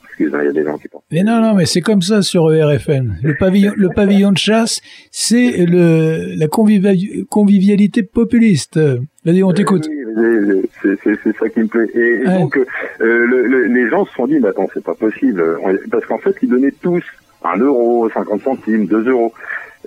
[0.05, 1.03] Excuse-moi, il y a des gens qui parlent.
[1.11, 3.17] Mais non, non, mais c'est comme ça sur ERFM.
[3.23, 8.79] Le pavillon, le pavillon de chasse, c'est le la convivi- convivialité populiste.
[9.25, 9.89] Vas-y, on t'écoute.
[9.89, 11.87] Oui, c'est- ça qui me plaît.
[11.95, 12.39] Et, et Ouais.
[12.39, 12.65] donc, euh,
[13.01, 15.43] le- le- les gens se sont dit, mais attends, c'est pas possible.
[15.91, 17.03] Parce qu'en fait, ils donnaient tous
[17.45, 19.33] un euro, 50 centimes, 2 euros.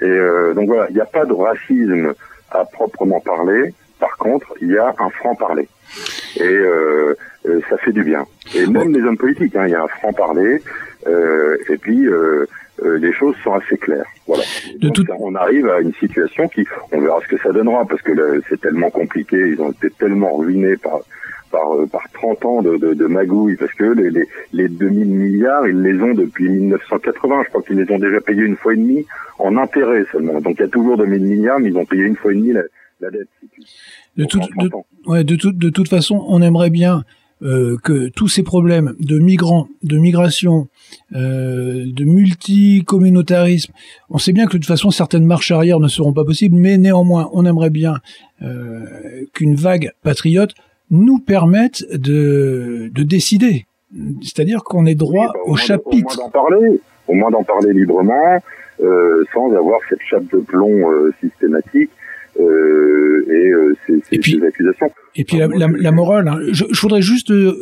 [0.02, 2.14] Et euh, donc voilà, il n'y a pas de racisme
[2.52, 3.74] à proprement parler.
[4.00, 5.68] Par contre, il y a un franc-parler.
[6.38, 7.16] Et euh,
[7.48, 8.26] euh, ça fait du bien.
[8.56, 10.62] Et même les hommes politiques, hein, il y a un franc-parler.
[11.08, 12.46] Euh, et puis, euh,
[12.84, 14.06] euh, les choses sont assez claires.
[14.28, 14.44] Voilà.
[14.76, 17.52] De Donc, toute- ça, on arrive à une situation qui, on verra ce que ça
[17.52, 18.12] donnera, parce que
[18.50, 21.00] c'est tellement compliqué, ils ont été tellement ruinés par
[21.54, 25.08] par, euh, par 30 ans de, de, de magouille, parce que les, les, les 2000
[25.08, 28.74] milliards, ils les ont depuis 1980, je crois qu'ils les ont déjà payés une fois
[28.74, 29.06] et demie
[29.40, 30.42] en intérêt seulement.
[30.42, 32.52] Donc il y a toujours 2000 milliards, mais ils ont payé une fois et demie
[32.54, 32.64] la,
[33.02, 33.28] la dette.
[34.18, 34.86] De, en de, 30 ans.
[35.08, 37.04] ouais, de, toute- de toute façon, on aimerait bien
[37.44, 40.68] euh, que tous ces problèmes de migrants, de migration,
[41.14, 43.74] euh, de multicommunautarisme,
[44.10, 46.78] on sait bien que de toute façon certaines marches arrière ne seront pas possibles, mais
[46.78, 47.96] néanmoins, on aimerait bien
[48.42, 48.86] euh,
[49.34, 50.54] qu'une vague patriote
[50.94, 53.66] nous permette de, de décider.
[54.22, 56.20] C'est-à-dire qu'on ait droit Oui, bah, au chapitre.
[56.20, 58.40] Au moins d'en parler, au moins d'en parler librement,
[58.82, 61.90] euh, sans avoir cette chape de plomb euh, systématique
[62.40, 63.76] euh, et euh,
[64.10, 64.90] ces, puis- ces accusations.
[65.16, 66.40] Et puis la, la, la morale, hein.
[66.52, 67.62] je, je voudrais juste euh,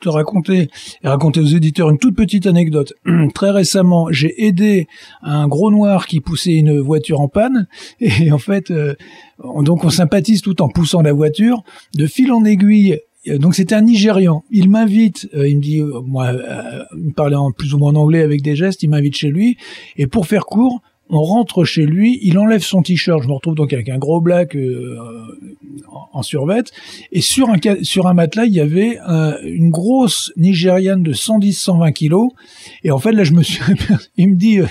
[0.00, 0.68] te raconter
[1.02, 2.94] et raconter aux éditeurs une toute petite anecdote.
[3.34, 4.86] Très récemment, j'ai aidé
[5.22, 7.66] un gros noir qui poussait une voiture en panne
[8.00, 8.94] et en fait, euh,
[9.38, 11.62] on- donc on sympathise tout en poussant la voiture.
[11.94, 14.42] De fil en aiguille, donc c'était un Nigérian.
[14.50, 17.78] Il m'invite, euh, il me dit, euh, moi, euh, il me parlait en plus ou
[17.78, 19.58] moins en anglais avec des gestes, il m'invite chez lui
[19.98, 20.80] et pour faire court.
[21.10, 23.22] On rentre chez lui, il enlève son t-shirt.
[23.22, 24.96] Je me retrouve donc avec un gros black euh,
[26.12, 26.62] en, survêt.
[27.12, 31.92] Et sur un, sur un matelas, il y avait un- une grosse Nigériane de 110-120
[31.92, 32.30] kilos.
[32.84, 33.60] Et en fait, là, je me suis...
[34.16, 34.60] il me dit...
[34.60, 34.66] euh,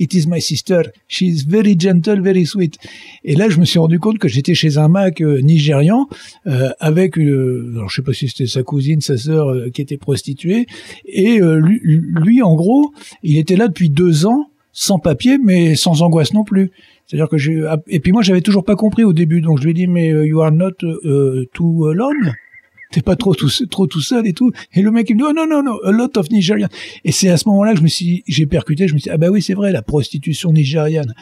[0.00, 0.82] It is my sister.
[1.08, 2.78] She is very gentle, very sweet.
[3.24, 6.06] Et là, je me suis rendu compte que j'étais chez un Mac euh, nigérian
[6.46, 9.82] euh, avec, euh, alors je sais pas si c'était sa cousine, sa sœur euh, qui
[9.82, 10.66] était prostituée.
[11.06, 12.92] Et euh, lui, en gros,
[13.24, 14.46] il était là depuis deux ans,
[14.80, 16.70] sans papier, mais sans angoisse non plus.
[17.04, 19.72] C'est-à-dire que j'ai et puis moi j'avais toujours pas compris au début, donc je lui
[19.72, 22.34] ai dit mais euh, you are not euh, too alone,
[22.92, 24.52] t'es pas trop tout trop tout seul et tout.
[24.74, 26.68] Et le mec il me dit oh non non non a lot of Nigerians.
[27.04, 29.10] Et c'est à ce moment-là que je me suis j'ai percuté, je me suis dit,
[29.12, 31.12] ah bah oui c'est vrai la prostitution nigériane.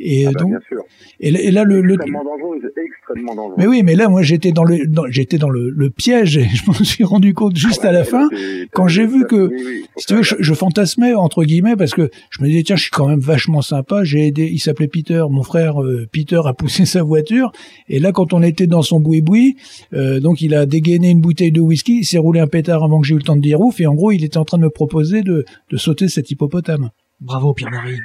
[0.00, 0.82] Et Ah bah, donc bien sûr.
[1.20, 3.54] et là, et là, le, le Extrêmement dangereuse, extrêmement dangereuse.
[3.58, 6.44] mais oui mais là moi j'étais dans le dans- j'étais dans le, le piège et
[6.54, 9.62] je me suis rendu compte juste à la fin C'est- quand j'ai vu que- Oui,
[9.64, 12.76] oui, faut si tu veux, je fantasmais entre guillemets parce que je me disais tiens,
[12.76, 14.02] je suis quand même vachement sympa.
[14.04, 17.52] J'ai aidé, il s'appelait Peter, mon frère euh, Peter a poussé sa voiture
[17.88, 19.56] et là quand on était dans son boui-boui,
[19.92, 23.00] euh, donc il a dégainé une bouteille de whisky, il s'est roulé un pétard avant
[23.00, 24.58] que j'ai eu le temps de dire ouf et en gros il était en train
[24.58, 26.90] de me proposer de, de sauter cet hippopotame.
[27.22, 28.00] Bravo Pierre-Marie.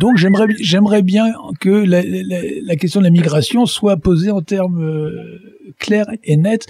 [0.00, 5.72] Donc j'aimerais j'aimerais bien que la, question de la migration soit posée en termes euh,
[5.78, 6.66] clairs et nets.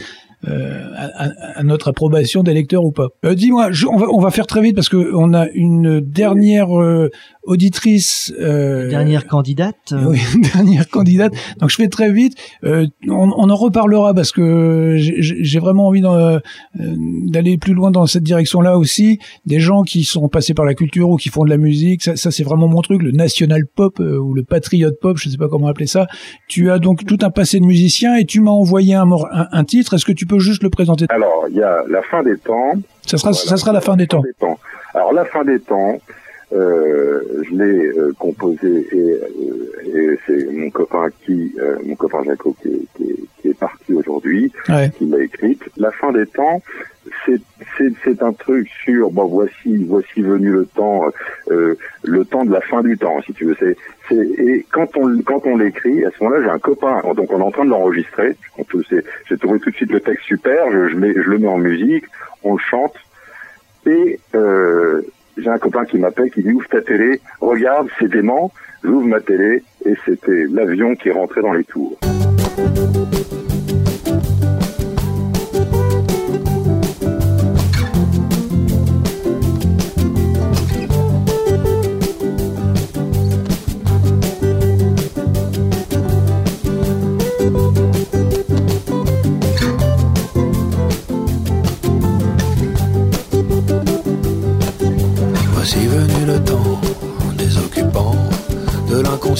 [0.46, 3.08] euh, à, notre approbation des lecteurs ou pas.
[3.24, 6.68] Euh, Dis-moi, on va on va faire très vite parce que on a une dernière
[7.48, 9.74] auditrice, euh, Dernière candidate.
[9.92, 10.20] euh, oui,
[10.54, 11.32] dernière candidate.
[11.58, 12.34] Donc je fais très vite.
[12.64, 16.38] Euh, on, on en reparlera parce que j'ai- j'ai j'ai vraiment envie d'en- euh,
[16.78, 19.18] d'aller plus loin dans cette direction-là aussi.
[19.46, 22.16] Des gens qui sont passés par la culture ou qui font de la musique, ça,
[22.16, 25.36] ça c'est vraiment mon truc, le national pop euh, ou le patriot pop, je sais
[25.36, 26.06] pas comment appeler ça.
[26.48, 29.64] Tu as donc tout un passé de musicien et tu m'as envoyé un, un, un
[29.64, 29.94] titre.
[29.94, 31.06] Est-ce que tu peux juste le présenter?
[31.08, 32.72] Alors, il y a la fin des temps.
[33.06, 33.46] Ça sera, Voilà.
[33.48, 34.22] ça sera la fin des temps.
[34.94, 35.98] Alors, la fin des temps,
[36.50, 42.56] je l'ai euh, composé et, euh, et c'est mon copain qui, euh, mon copain Jaco
[42.62, 44.90] qui est, qui qui est parti aujourd'hui, Ouais.
[44.98, 45.62] qui l'a écrite.
[45.76, 46.60] La fin des temps,
[47.24, 51.04] c'est un truc sur bon voici voici venu le temps
[51.50, 53.56] euh, le temps de la fin du temps si tu veux.
[53.60, 53.76] C'est
[54.16, 57.00] et quand on quand on l'écrit à ce moment-là j'ai un copain.
[57.14, 58.34] Donc on est en train de l'enregistrer.
[59.28, 60.70] J'ai trouvé tout de suite le texte super.
[60.72, 62.04] Je, je mets je le mets en musique
[62.42, 62.94] on le chante.
[63.86, 65.02] Et euh,
[65.38, 68.52] j'ai un copain qui m'appelle qui dit ouvre ta télé regarde c'est dément.
[68.84, 71.98] J'ouvre ma télé et c'était l'avion qui rentrait dans les tours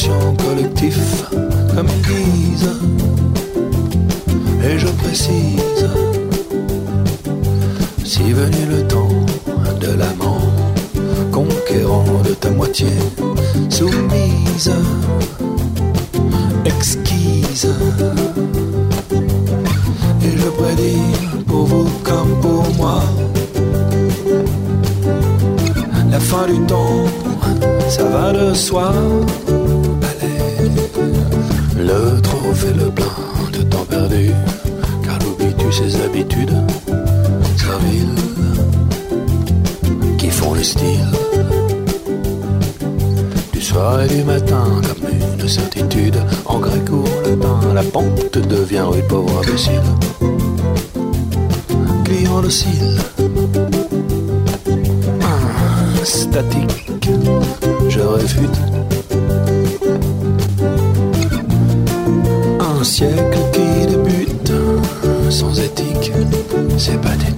[0.07, 1.25] collectif,
[1.75, 2.69] comme ils.
[4.65, 5.89] Et je précise,
[8.05, 9.09] si venu le temps
[9.81, 10.41] de l'amant,
[11.33, 12.87] conquérant de ta moitié,
[13.69, 14.71] soumise,
[16.65, 17.69] exquise.
[20.23, 23.03] Et je prédis pour vous comme pour moi
[26.11, 27.05] la fin du temps,
[27.89, 28.93] ça va de soi.
[31.79, 33.07] Le trop fait le plein
[33.53, 34.31] de temps perdu,
[35.05, 36.57] car l'oublies-tu ses habitudes
[37.57, 38.15] serviles
[40.19, 41.07] qui font le style
[43.53, 46.17] du soir et du matin comme une certitude.
[46.47, 49.83] En grec ou en latin, la pente devient rue pauvre imbécile.
[52.05, 52.99] Client docile
[56.05, 56.91] statique,
[57.89, 58.68] je réfute.
[66.79, 67.38] C'est pathétique.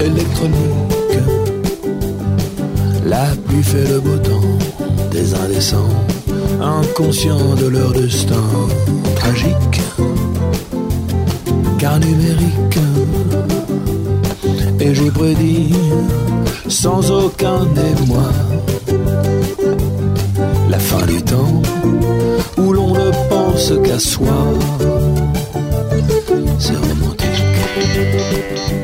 [0.00, 1.18] Électronique,
[3.04, 5.94] la pluie fait le beau temps des indécents,
[6.60, 8.44] inconscients de leur destin
[9.16, 9.80] tragique,
[11.78, 12.78] car numérique.
[14.78, 15.72] Et j'ai prédit,
[16.68, 18.30] sans aucun émoi,
[20.68, 21.62] la fin du temps
[22.58, 24.36] où l'on ne pense qu'à soi.
[28.32, 28.83] Nous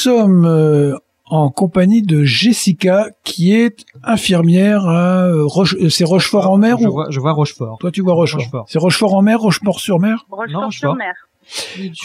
[0.00, 5.76] sommes euh, en compagnie de Jessica, qui est infirmière à euh, Roche...
[5.76, 7.78] euh, c'est Rochefort en mer je ou vois, je vois Rochefort.
[7.78, 8.66] toi tu vois Rochefort, Rochefort.
[8.68, 10.26] C'est Rochefort en mer, Rochefort sur mer?
[10.30, 11.14] Non, Rochefort-sur-Mer.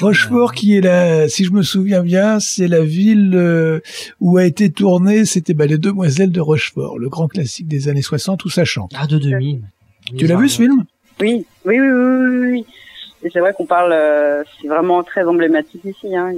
[0.01, 3.81] Rochefort qui est la, si je me souviens bien, c'est la ville
[4.19, 8.01] où a été tournée, c'était bah, les Demoiselles de Rochefort, le grand classique des années
[8.01, 8.91] 60 où ça chante.
[8.95, 9.61] Ah, de demi.
[10.17, 10.85] Tu l'as vu ce film?
[11.21, 12.65] Oui, oui, oui, oui, oui,
[13.31, 16.15] c'est vrai qu'on parle, euh, c'est vraiment très emblématique ici.
[16.15, 16.31] Hein.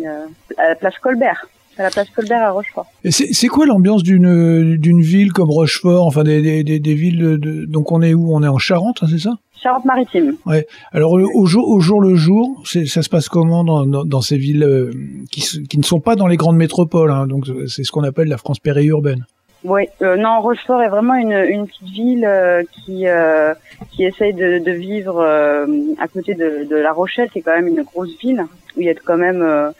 [0.57, 1.47] À la place Colbert,
[1.77, 2.87] à la place Colbert à Rochefort.
[3.03, 6.93] Et c'est c'est quoi l'ambiance d'une d'une ville comme Rochefort, enfin des, des, des, des
[6.95, 8.33] villes de, de- donc on est où?
[8.33, 9.35] On est en Charente, hein, c'est ça?
[9.61, 10.35] Charente-Maritime.
[10.91, 14.21] Alors au jour au jour le jour, c'est- ça se passe comment dans, dans, dans
[14.21, 14.91] ces villes euh,
[15.31, 18.27] qui, qui ne sont pas dans les grandes métropoles hein, Donc c'est ce qu'on appelle
[18.27, 19.25] la France périurbaine.
[19.63, 23.53] Oui, euh, non, Rochefort est vraiment une, une petite ville euh, qui euh,
[23.91, 25.65] qui essaye de, de vivre euh,
[25.99, 28.85] à côté de, de La Rochelle, qui est quand même une grosse ville où il
[28.85, 29.71] y a quand même euh,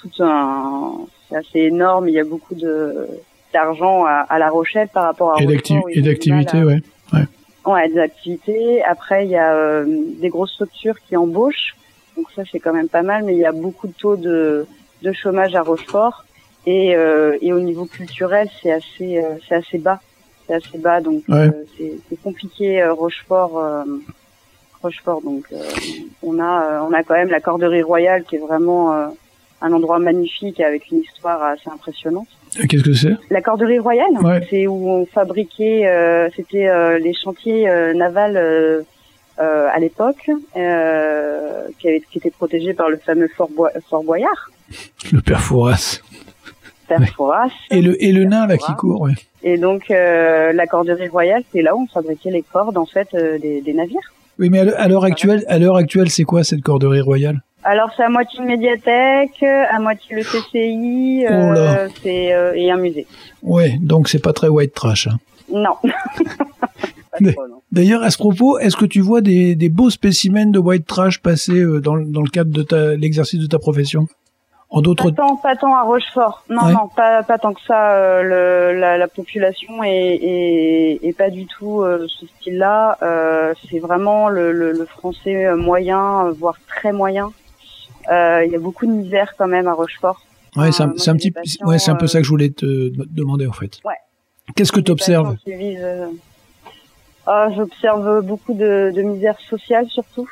[0.00, 0.92] tout un,
[1.28, 2.08] c'est assez énorme.
[2.08, 3.08] Il y a beaucoup de
[3.52, 6.80] d'argent à, à La Rochelle par rapport à Et d'activités, à- ouais.
[7.66, 8.82] Ouais, des activités.
[8.84, 9.84] Après, il y a euh,
[10.20, 11.74] des grosses structures qui embauchent.
[12.16, 13.24] Donc ça, c'est quand même pas mal.
[13.24, 14.66] Mais il y a beaucoup de taux de,
[15.02, 16.24] de chômage à Rochefort.
[16.66, 20.00] Et, euh, et au niveau culturel, c'est assez, euh, c'est assez bas.
[20.46, 21.00] C'est assez bas.
[21.00, 21.48] Donc Ouais.
[21.48, 21.64] euh,
[22.08, 23.84] c'est, compliqué, Rochefort.
[24.82, 25.22] Rochefort.
[25.22, 25.44] Donc
[26.22, 28.92] on a, on a quand même la Corderie Royale qui est vraiment
[29.62, 32.28] un endroit magnifique avec une histoire assez impressionnante.
[32.68, 33.16] Qu'est-ce que c'est?
[33.30, 34.46] La Corderie Royale, Ouais.
[34.50, 38.84] c'est où on fabriquait, c'était les chantiers navals
[39.40, 43.48] euh, à l'époque, euh, qui, qui étaient protégés par le fameux Fort,
[43.88, 44.50] Fort Boyard,
[45.12, 46.00] Le père Fouras.
[47.02, 47.48] Fouras.
[47.70, 49.12] Et le et le nain là qui court, ouais.
[49.42, 53.08] Et donc euh, la Corderie Royale, c'est là où on fabriquait les cordes en fait
[53.14, 54.12] euh, des, des navires.
[54.38, 57.40] Oui, mais à l'heure- actuelle, à l'heure actuelle, c'est quoi cette corderie royale?
[57.62, 63.06] Alors c'est à moitié une médiathèque, à moitié le CCI, Oh euh, et un musée.
[63.42, 65.06] Ouais, donc c'est pas très white trash.
[65.08, 65.18] hein.
[65.52, 65.74] Non.
[67.70, 71.20] D'ailleurs, à ce propos, est-ce que tu vois des, des beaux spécimens de white trash
[71.22, 74.08] passer dans, le- dans le cadre de l'exercice de ta profession?
[74.76, 76.42] En d'autres Pas tant, pas tant à Rochefort.
[76.50, 76.72] Non, Ouais.
[76.72, 77.92] non, pas, pas tant que ça.
[77.92, 78.22] euh,
[78.72, 82.98] le, la, la population est, est, est pas du tout euh, ce style-là.
[83.02, 87.30] Euh, c'est vraiment le, le, le français euh, moyen, voire très moyen.
[88.10, 90.20] Il y a beaucoup de misère quand même à Rochefort.
[90.56, 92.90] Ouais, c'est un, moi, petit, patients, ouais, c'est un peu ça que je voulais te
[93.10, 93.78] demander en fait.
[93.84, 93.94] Ouais.
[94.56, 95.36] Qu'est-ce que tu observes
[97.26, 100.28] ah, J'observe beaucoup de, de misère sociale surtout.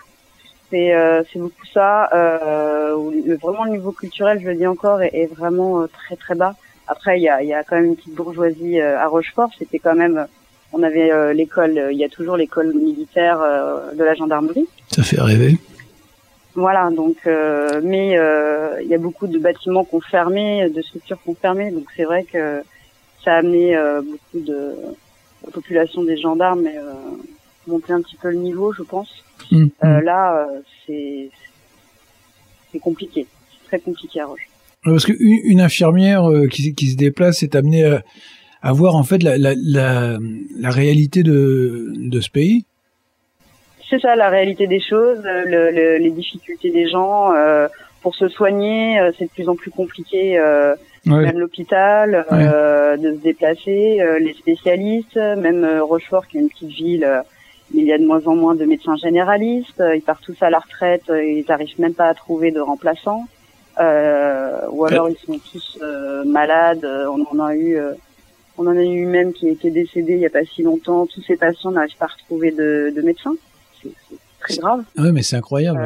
[0.73, 2.09] C'est euh, c'est beaucoup ça.
[2.15, 6.17] Euh, le- vraiment le niveau culturel, je le dis encore, est, est vraiment euh, très
[6.17, 6.55] très bas.
[6.89, 9.51] Après, il y a, y a quand même une petite bourgeoisie à Rochefort.
[9.59, 10.27] C'était quand même,
[10.73, 13.39] on avait l'école, il y a toujours l'école militaire
[13.95, 14.67] de la gendarmerie.
[14.91, 15.59] Ça fait rêver.
[16.55, 20.83] Voilà, donc euh, mais euh, il y a beaucoup de bâtiments qui ont fermé, de
[20.83, 22.63] structures qui ont fermé, donc c'est vrai que
[23.25, 24.75] ça a amené euh, beaucoup de
[25.47, 26.67] la population des gendarmes
[27.66, 29.11] monter un petit peu le niveau, je pense.
[29.53, 31.31] Hum, Euh, là, euh, c'est
[32.72, 34.48] c'est compliqué, c'est très compliqué à Roche.
[34.85, 38.03] Parce que une, infirmière euh, qui, qui se déplace est amenée à,
[38.62, 40.18] à voir en fait la, la, la,
[40.59, 42.64] la réalité de, de ce pays.
[43.90, 47.68] C'est ça la réalité des choses, euh, le, le- les difficultés des gens euh,
[48.01, 50.38] pour se soigner, euh, c'est de plus en plus compliqué.
[50.38, 51.21] euh, Ouais.
[51.25, 56.48] même l'hôpital, euh, de se déplacer, euh, les spécialistes, même euh, Rochefort qui est une
[56.48, 57.23] petite ville, euh,
[57.75, 60.50] il y a de moins en moins de médecins généralistes, euh, ils partent tous à
[60.50, 63.27] la retraite, euh, ils n'arrivent même pas à trouver de remplaçants.
[63.81, 66.85] euh, ou alors ils sont tous euh, malades.
[66.85, 67.92] On en a eu, euh,
[68.58, 71.06] on en a eu même qui, est décédé il y a pas si longtemps.
[71.06, 73.35] Tous ces patients n'arrivent pas à retrouver de, de médecin.
[73.83, 73.90] C'est
[74.40, 74.85] très grave.
[74.96, 75.81] Ah ouais, mais c'est incroyable.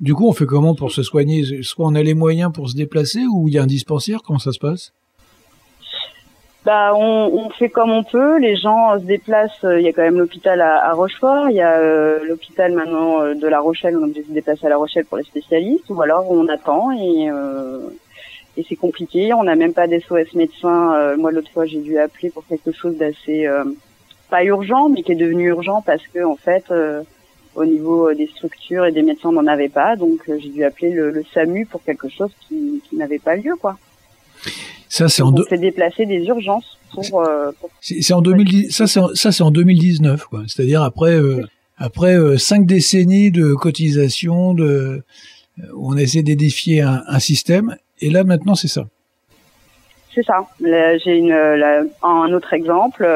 [0.00, 1.42] Du coup, on fait comment pour se soigner?
[1.62, 4.20] Soit on a les moyens pour se déplacer ou il y a un dispensaire?
[4.22, 4.92] Comment ça se passe?
[6.66, 8.38] Bah, on, on fait comme on peut.
[8.40, 9.62] Les gens euh, se déplacent.
[9.62, 11.48] euh, Il y a quand même l'hôpital à, à Rochefort.
[11.48, 13.96] Il y a euh, l'hôpital maintenant euh, de La Rochelle.
[13.96, 15.88] On est obligé de se déplacer à La Rochelle pour les spécialistes.
[15.90, 17.78] Ou alors on attend et euh,
[18.56, 19.32] et c'est compliqué.
[19.32, 20.94] On n'a même pas d'SOS médecin.
[20.96, 23.48] Euh, moi, l'autre fois, j'ai dû appeler pour quelque chose d'assez
[24.28, 26.64] pas urgent, mais qui est devenu urgent parce que en fait,
[27.54, 29.94] au niveau des structures et des médecins, on n'en avait pas.
[29.94, 33.54] Donc, j'ai dû appeler le, le SAMU pour quelque chose qui, qui n'avait pas lieu,
[33.54, 33.76] quoi.
[34.96, 38.70] Ça, c'est en, on fait déplacer des urgences pour, euh, pour c'est en 2010.
[38.70, 40.42] Ça, c'est en, ça, c'est en 2019, quoi.
[40.46, 41.42] C'est-à-dire après, euh,
[41.76, 44.64] après euh, cinq décennies de cotisation, de,
[45.58, 47.76] euh, on essaie d'édifier un, un système.
[48.00, 48.84] Et là, maintenant, c'est ça.
[50.14, 50.46] C'est ça.
[51.04, 53.06] J'ai une, un autre exemple,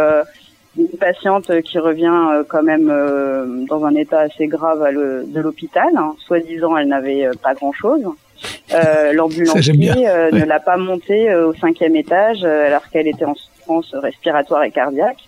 [0.78, 2.88] une patiente qui revient quand même
[3.70, 5.88] dans un état assez grave à le- de l'hôpital.
[5.96, 6.14] hein.
[6.26, 8.02] Soi-disant, elle n'avait pas grand-chose.
[8.72, 9.12] Euh.
[9.12, 10.40] L'ambulancier euh, Ouais.
[10.40, 14.62] ne l'a pas montée euh, au cinquième étage euh, alors qu'elle était en souffrance respiratoire
[14.64, 15.18] et cardiaque.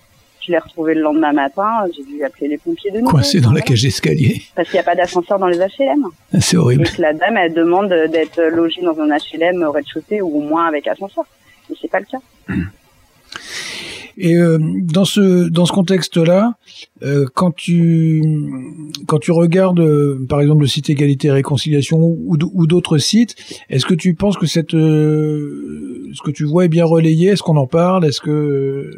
[0.45, 1.85] Je l'ai retrouvée le lendemain matin.
[1.97, 3.11] J'ai dû appeler les pompiers de nouveau.
[3.13, 4.43] Coincé dans la cage d'escalier.
[4.57, 6.07] Parce qu'il n'y a pas d'ascenseur dans les HLM.
[6.41, 6.85] C'est Et horrible.
[6.99, 10.89] la dame, elle demande d'être logée dans un HLM au rez-de-chaussée ou au moins avec
[10.89, 11.25] ascenseur.
[11.71, 12.19] Mais c'est pas le cas.
[14.19, 16.55] Et euh, dans ce dans ce contexte-là,
[17.03, 18.23] euh, quand tu
[19.07, 23.35] quand tu regardes euh, par exemple le site Égalité et Réconciliation ou, d'autres sites,
[23.71, 27.29] est-ce que tu penses que cette euh, ce que tu vois est bien relayé?
[27.31, 28.05] Est-ce qu'on en parle?
[28.05, 28.91] Est-ce que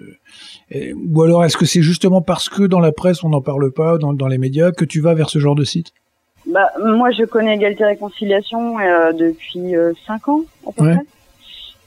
[0.75, 3.71] euh, ou alors est-ce que c'est justement parce que dans la presse on n'en parle
[3.71, 5.93] pas, dans, dans les médias, que tu vas vers ce genre de site?
[6.47, 10.95] Bah, moi, je connais Égalité et Réconciliation euh, depuis euh, cinq ans, à peu Ouais.
[10.95, 11.05] près.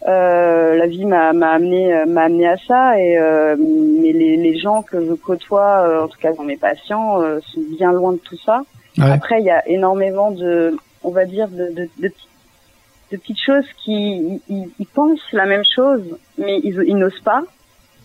[0.08, 4.38] Euh, la vie m'a m'a amené euh, m'a amené à ça et euh, mais les,
[4.38, 7.92] les gens que je côtoie euh, en tout cas dans mes patients euh, sont bien
[7.92, 8.62] loin de tout ça.
[8.98, 9.12] Ouais.
[9.12, 14.40] après il y a énormément de on va dire de de, de, petites choses qui
[14.48, 16.04] ils, ils pensent la même chose
[16.38, 17.44] mais ils ils n'osent pas.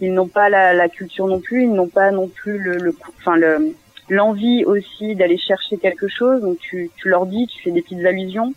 [0.00, 1.62] Ils n'ont pas la, la culture non plus.
[1.62, 3.76] Ils n'ont pas non plus le le enfin le
[4.08, 6.40] l'envie aussi d'aller chercher quelque chose.
[6.40, 8.52] Donc tu tu leur dis tu fais des petites allusions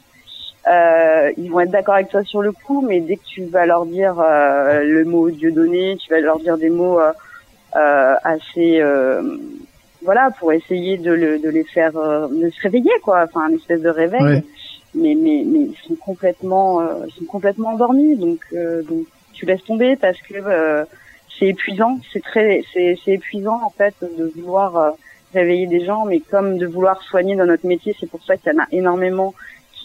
[0.68, 3.66] euh, ils vont être d'accord avec toi sur le coup, mais dès que tu vas
[3.66, 7.12] leur dire euh, le mot Dieu donné, tu vas leur dire des mots euh,
[7.76, 9.22] euh, assez, euh,
[10.02, 13.58] voilà, pour essayer de, le, de les faire, euh, de se réveiller, quoi, enfin, une
[13.58, 14.24] espèce de réveil.
[14.24, 14.44] Ouais.
[14.96, 19.46] Mais, mais, mais ils sont complètement, euh, ils sont complètement endormis, donc, euh, donc tu
[19.46, 20.86] laisses tomber parce que euh,
[21.38, 24.94] c'est épuisant, c'est très, c'est, c'est épuisant en fait de vouloir
[25.34, 28.54] réveiller des gens, mais comme de vouloir soigner dans notre métier, c'est pour ça qu'il
[28.54, 29.34] y en a énormément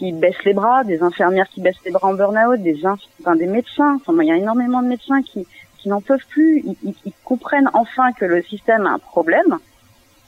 [0.01, 3.45] qui baissent les bras, des infirmières qui baissent les bras en burn-out, des, enfin, des
[3.45, 3.97] médecins.
[4.07, 5.45] Enfin, il y a énormément de médecins qui,
[5.77, 6.63] qui n'en peuvent plus.
[6.65, 9.59] Ils, ils- ils comprennent enfin que le système a un problème,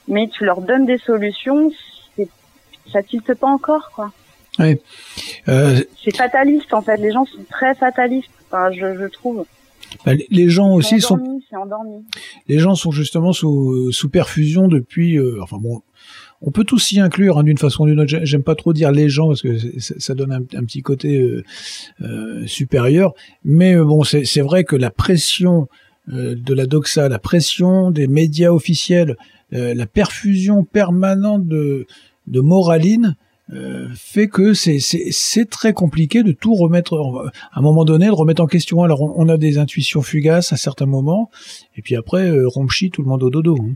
[0.07, 1.71] mais tu leur donnes des solutions,
[2.91, 4.11] ça tilte pas encore, quoi.
[4.59, 6.97] Euh, C'est fataliste, en fait.
[6.97, 9.45] Les gens sont très fatalistes, enfin, je, je trouve.
[10.05, 12.05] bah, les gens aussi sont endormi, endormi.
[12.47, 15.17] les gens sont justement sous, sous perfusion depuis.
[15.17, 15.81] euh, enfin bon,
[16.45, 18.09] on peut tous s'y inclure hein, d'une façon ou d'une autre.
[18.09, 21.43] J'ai- J'aime pas trop dire les gens parce que ça, donne un, petit côté euh,
[22.01, 23.13] euh, supérieur.
[23.45, 25.67] Mais euh, bon, c'est vrai que la pression
[26.11, 29.15] euh, de la doxa, la pression des médias officiels,
[29.51, 31.85] la perfusion permanente de,
[32.27, 33.15] moraline.
[33.93, 36.97] fait que c'est très compliqué de tout remettre
[37.51, 40.57] à un moment donné de remettre en question alors on, a des intuitions fugaces à
[40.57, 41.29] certains moments
[41.77, 43.55] et puis après, Romchi, tout le monde au dodo.
[43.61, 43.75] hein.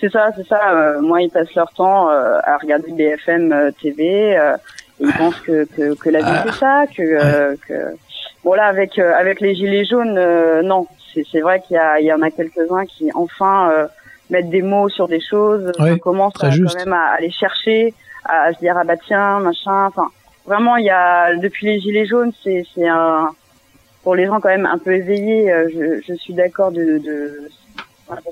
[0.00, 0.72] C'est ça, c'est ça.
[0.72, 4.36] Euh, moi, ils passent leur temps euh, à regarder BFM euh, TV.
[4.38, 4.56] euh,
[5.00, 7.74] et ils pensent que, que, que la vie c'est ça, que, euh, que
[8.42, 11.78] bon là avec euh, avec les gilets jaunes, euh, non, c'est c'est vrai qu'il y
[11.78, 13.86] a il y en a quelques uns qui enfin euh,
[14.30, 16.76] mettent des mots sur des choses, Ouais, on commence très à, juste.
[16.76, 17.94] quand même à, les chercher,
[18.24, 19.84] à, à se dire ah bah tiens machin.
[19.86, 20.08] Enfin
[20.46, 23.30] vraiment il y a depuis les gilets jaunes c'est c'est un
[24.02, 25.52] pour les gens quand même un peu éveillés.
[25.72, 27.48] je, je suis d'accord de, de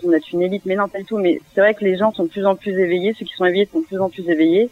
[0.05, 1.19] on a une élite, mais non, pas du tout.
[1.19, 3.15] Mais c'est vrai que les gens sont de plus en plus éveillés.
[3.19, 4.71] Ceux qui sont éveillés sont de plus en plus éveillés.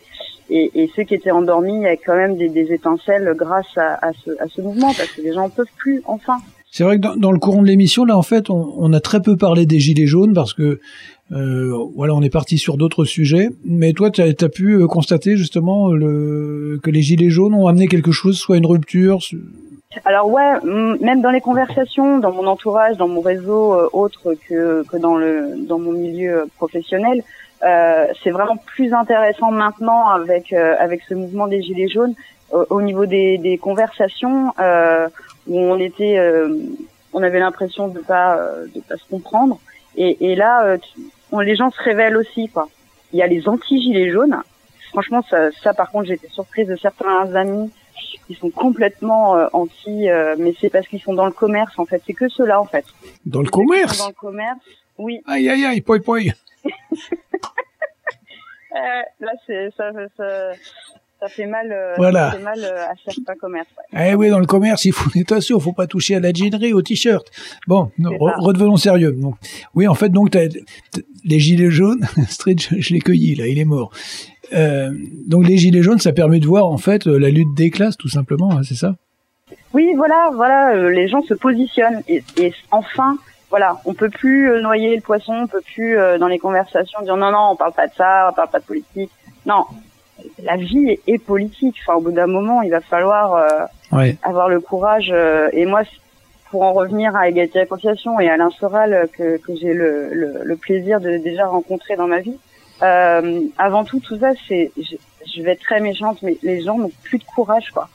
[0.51, 4.61] Et, ceux qui étaient endormis, il y a quand même des, étincelles grâce à, ce,
[4.61, 6.37] mouvement, parce que les gens en peuvent plus, enfin.
[6.71, 9.37] C'est vrai que dans, le courant de l'émission, là, en fait, on, a très peu
[9.37, 10.81] parlé des gilets jaunes parce que,
[11.33, 13.49] euh, voilà, on est parti sur d'autres sujets.
[13.65, 18.13] Mais toi, tu as, pu euh, constater justement que les gilets jaunes ont amené quelque
[18.13, 19.21] chose, soit une rupture.
[20.05, 24.85] Alors ouais, même dans les conversations, dans mon entourage, dans mon réseau euh, autre que,
[24.91, 27.23] que dans le dans mon milieu euh, professionnel,
[27.63, 32.15] euh, c'est vraiment plus intéressant maintenant avec euh, avec ce mouvement des gilets jaunes.
[32.53, 35.09] au, au niveau des, des conversations euh,
[35.47, 36.49] où on était, euh,
[37.13, 38.39] on avait l'impression de pas
[38.75, 39.59] de pas se comprendre.
[39.97, 40.77] Et, et là,
[41.33, 42.69] on, les gens se révèlent aussi, quoi.
[43.13, 44.37] Il y a les anti-gilets jaunes.
[44.91, 47.71] Franchement, ça, ça par contre, j'étais surprise de certains amis
[48.27, 51.85] qui sont complètement euh, anti, euh, mais c'est parce qu'ils sont dans le commerce, en
[51.85, 52.03] fait.
[52.07, 52.85] C'est que ceux-là, en fait.
[53.27, 53.99] Dans le commerce?
[53.99, 54.61] Dans le commerce,
[54.99, 55.21] oui.
[55.27, 56.21] Aïe, aïe, aïe, poi, poi.
[58.77, 60.53] Euh, là, c'est ça, ça,
[61.21, 61.73] ça fait mal.
[61.97, 62.33] Voilà.
[62.33, 63.69] Ça fait mal à certains commerces.
[63.93, 64.11] ouais.
[64.11, 66.83] Eh oui, dans le commerce, il faut attention, faut pas toucher à la jeanerie, au
[66.83, 67.25] t-shirt.
[67.69, 69.13] Bon, re- redevenons sérieux.
[69.13, 69.37] Donc,
[69.77, 70.49] oui, en fait, donc t'as-
[71.25, 73.93] les gilets jaunes, Street, je, je l'ai cueilli là, il est mort.
[74.55, 74.91] Euh,
[75.27, 77.97] donc les gilets jaunes, ça permet de voir en fait euh, la lutte des classes,
[77.97, 78.95] tout simplement, hein, c'est ça?
[79.73, 83.17] Oui, voilà, voilà, euh, les gens se positionnent et, et enfin,
[83.51, 87.31] voilà, on peut plus noyer le poisson, on peut plus dans les conversations dire non
[87.33, 89.11] non, on parle pas de ça, on parle pas de politique.
[89.47, 89.65] Non,
[90.43, 91.77] la vie est, politique.
[91.83, 94.17] Enfin, au bout d'un moment, il va falloir euh, Ouais.
[94.23, 95.11] avoir le courage.
[95.13, 95.83] euh, et moi,
[96.51, 100.09] pour en revenir à Égalité et Réconciliation et à Alain Soral que, que j'ai le,
[100.13, 102.39] le, le plaisir de déjà rencontrer dans ma vie.
[102.83, 104.97] Euh, avant tout, tout ça, c'est, je,
[105.35, 107.89] je vais être très méchante, mais les gens n'ont plus de courage, quoi.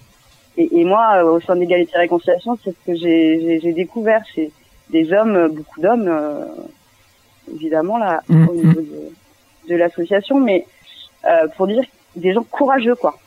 [0.57, 3.73] Et, et moi, euh, au sein d'Égalité et Réconciliation, c'est ce que j'ai, j'ai, j'ai
[3.73, 4.51] découvert, c'est
[4.89, 6.45] des hommes, euh, beaucoup d'hommes, euh,
[7.53, 8.49] évidemment là, Mhm.
[8.49, 10.65] au niveau de, de l'association, mais
[11.29, 11.83] euh, pour dire
[12.15, 13.17] des gens courageux, quoi.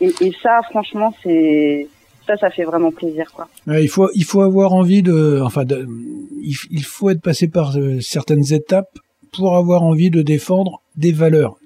[0.00, 1.88] Et, et ça, franchement, c'est
[2.26, 3.48] ça, ça fait vraiment plaisir, quoi.
[3.66, 5.86] Ouais, il faut il faut avoir envie de enfin de,
[6.42, 8.98] il, il faut être passé par euh, certaines étapes
[9.32, 11.56] pour avoir envie de défendre des valeurs.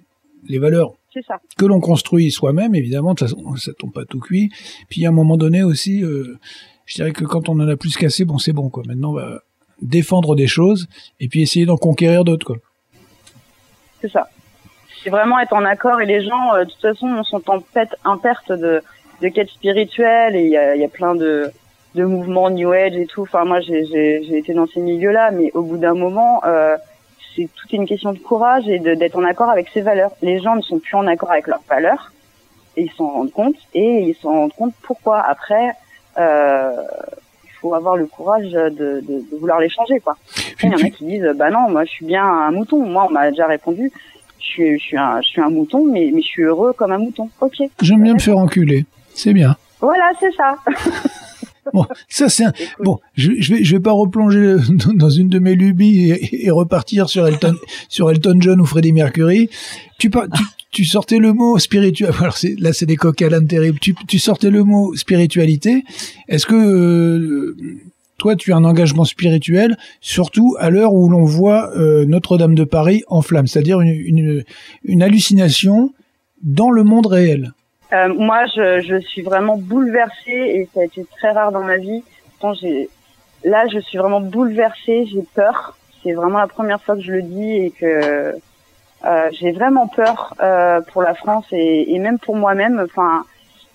[0.48, 0.94] Les valeurs
[1.26, 1.40] ça.
[1.56, 4.50] que l'on construit soi-même, évidemment, ça, ça tombe pas tout cuit.
[4.88, 6.38] Puis à un moment donné aussi, euh,
[6.86, 8.82] je dirais que quand on en a plus cassé, bon, c'est bon, quoi.
[8.86, 9.40] Maintenant, on va
[9.80, 10.88] défendre des choses
[11.20, 12.56] et puis essayer d'en conquérir d'autres, quoi.
[14.00, 14.28] C'est ça.
[15.02, 17.94] C'est vraiment être en accord et les gens, euh, de toute façon, sont en, perte,
[18.04, 18.82] en perte de,
[19.22, 21.50] de quête spirituelle et il y a, il y a plein de,
[21.94, 23.22] de mouvements New Age et tout.
[23.22, 26.76] Enfin, moi, j'ai été dans ces milieux-là, mais au bout d'un moment, euh,
[27.34, 30.12] c'est toute une question de courage et d'être en accord avec ses valeurs.
[30.22, 32.12] Les gens ne sont plus en accord avec leurs valeurs
[32.76, 35.20] et ils s'en rendent compte et ils s'en rendent compte pourquoi.
[35.20, 35.72] Après,
[36.18, 36.72] euh,
[37.44, 40.16] il faut avoir le courage de, de, de vouloir les changer, quoi.
[40.52, 42.84] Après, Il y en a qui disent, bah non, moi je suis bien un mouton.
[42.84, 43.90] Moi, on m'a déjà répondu,
[44.38, 46.92] je suis, je suis, un, je suis un mouton, mais, mais je suis heureux comme
[46.92, 47.28] un mouton.
[47.40, 47.56] Ok.
[47.80, 48.86] J'aime bien me faire enculer.
[49.14, 49.56] C'est bien.
[49.80, 50.56] Voilà, c'est ça.
[51.72, 52.52] Bon, ça c'est un...
[52.80, 52.98] Bon.
[53.14, 54.56] Je, je vais je vais pas replonger
[54.94, 57.54] dans une de mes lubies et, et repartir sur Elton
[57.88, 59.48] sur Elton John ou Freddie Mercury.
[59.98, 62.10] Tu par- tu, tu sortais le mot spirituel.
[62.20, 63.78] Alors c'est là c'est des coq à terribles.
[63.80, 65.84] Tu, tu sortais le mot spiritualité.
[66.28, 67.56] Est-ce que euh,
[68.18, 72.64] toi tu as un engagement spirituel, surtout à l'heure où l'on voit euh, Notre-Dame de
[72.64, 74.44] Paris en flammes, c'est-à-dire une, une
[74.84, 75.92] une hallucination
[76.42, 77.52] dans le monde réel?
[77.94, 81.76] Euh, moi, je, je suis vraiment bouleversée et ça a été très rare dans ma
[81.76, 82.02] vie.
[83.44, 85.06] Là, je suis vraiment bouleversée.
[85.06, 85.76] J'ai peur.
[86.02, 88.34] C'est vraiment la première fois que je le dis et que
[89.04, 92.80] euh, j'ai vraiment peur euh, pour la France et, et même pour moi-même.
[92.84, 93.24] Enfin,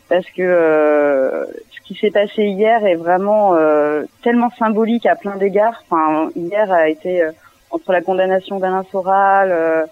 [0.09, 5.37] parce que euh, ce qui s'est passé hier est vraiment euh, tellement symbolique à plein
[5.37, 5.81] d'égards.
[5.89, 7.23] Enfin, hier a été
[7.71, 9.87] entre la condamnation d'Alain Soral.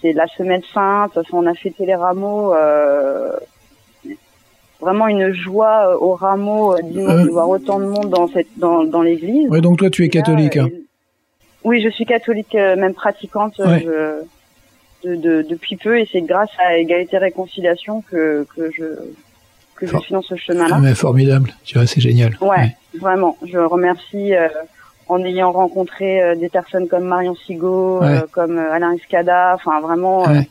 [0.00, 2.52] c'est la semaine sainte, on a fêté les rameaux,
[4.82, 7.24] vraiment une joie euh, au rameau euh, dimanche Euh.
[7.24, 9.48] de voir autant de monde dans cette dans, dans l'église.
[9.48, 10.56] Ouais, donc toi tu es là, catholique.
[10.58, 10.68] hein.
[11.64, 13.80] Oui, je suis catholique, même pratiquante Ouais.
[13.84, 14.22] je-
[15.08, 18.84] de, de- depuis peu, et c'est grâce à Égalité Réconciliation que que je
[19.76, 20.78] que je suis dans ce Ah, chemin-là.
[20.80, 21.52] mais formidable.
[21.64, 22.36] Tu vois, c'est génial.
[22.40, 23.36] Ouais, vraiment.
[23.44, 24.46] Je remercie euh,
[25.08, 28.18] en ayant rencontré euh, des personnes comme Marion Sigaud, Ouais.
[28.18, 29.52] euh, comme Alain Escada.
[29.56, 30.48] Enfin, vraiment, Ouais.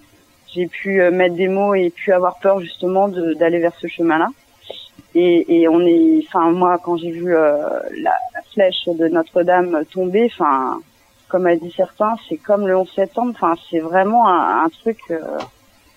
[0.54, 4.30] J'ai pu euh, mettre des mots et pu avoir peur justement d'aller vers ce chemin-là.
[5.16, 7.58] Et, et on est, enfin moi, quand j'ai vu euh,
[8.02, 10.80] la, la flèche de Notre-Dame tomber, enfin,
[11.28, 13.32] comme a dit certains, c'est comme le 11 septembre.
[13.36, 15.00] Enfin, c'est vraiment un, un truc.
[15.12, 15.20] euh,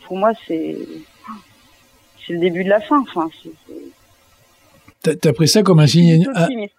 [0.06, 0.76] pour moi, c'est
[2.26, 3.00] c'est le début de la fin.
[3.02, 3.28] Enfin,
[5.20, 6.26] T'as pris ça comme un signe.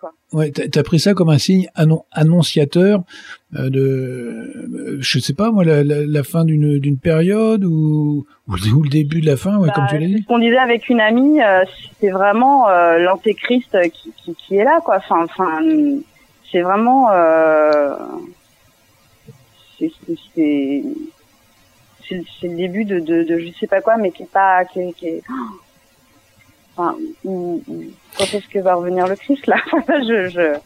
[0.02, 0.12] quoi.
[0.34, 3.04] ouais, t'as pris ça comme un signe annon- annonciateur
[3.70, 8.54] de, euh, je sais pas moi, la, la, la fin d'une d'une période ou, ou
[8.56, 10.22] le ou le début de la fin, ouais, Bah, comme tu l'as dit.
[10.22, 11.64] ce qu'on disait avec une amie, euh,
[12.00, 14.98] c'est vraiment euh, l'antéchrist qui, qui, qui est là, quoi.
[14.98, 15.60] Enfin, enfin,
[16.52, 17.96] c'est vraiment, euh,
[19.80, 19.92] c'est
[20.36, 20.84] c'est-
[22.12, 24.94] le- début de, de, de je sais pas quoi, mais qui est pas, qui est,
[24.94, 25.24] qui est-
[26.78, 27.84] enfin, où- où-
[28.18, 29.58] quand est-ce que va revenir le Christ là?
[29.88, 30.58] Je, je,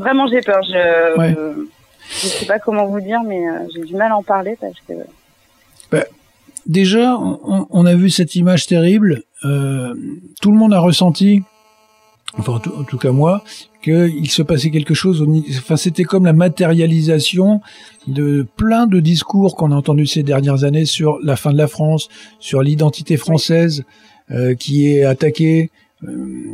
[0.00, 0.62] vraiment j'ai peur.
[0.62, 1.34] Je, Ouais.
[2.10, 4.80] Je sais pas comment vous dire, mais euh, j'ai du mal à en parler parce
[4.86, 4.94] que
[6.66, 9.22] déjà, on, on a vu cette image terrible.
[9.44, 9.94] euh,
[10.40, 11.42] tout le monde a ressenti,
[12.36, 13.42] enfin en tout, en tout cas moi,
[13.82, 15.24] qu'il se passait quelque chose.
[15.58, 17.60] Enfin, c'était comme la matérialisation
[18.06, 21.68] de plein de discours qu'on a entendus ces dernières années sur la fin de la
[21.68, 22.08] France,
[22.40, 23.84] sur l'identité française
[24.30, 25.70] euh, qui est attaquée.
[26.04, 26.44] Euh,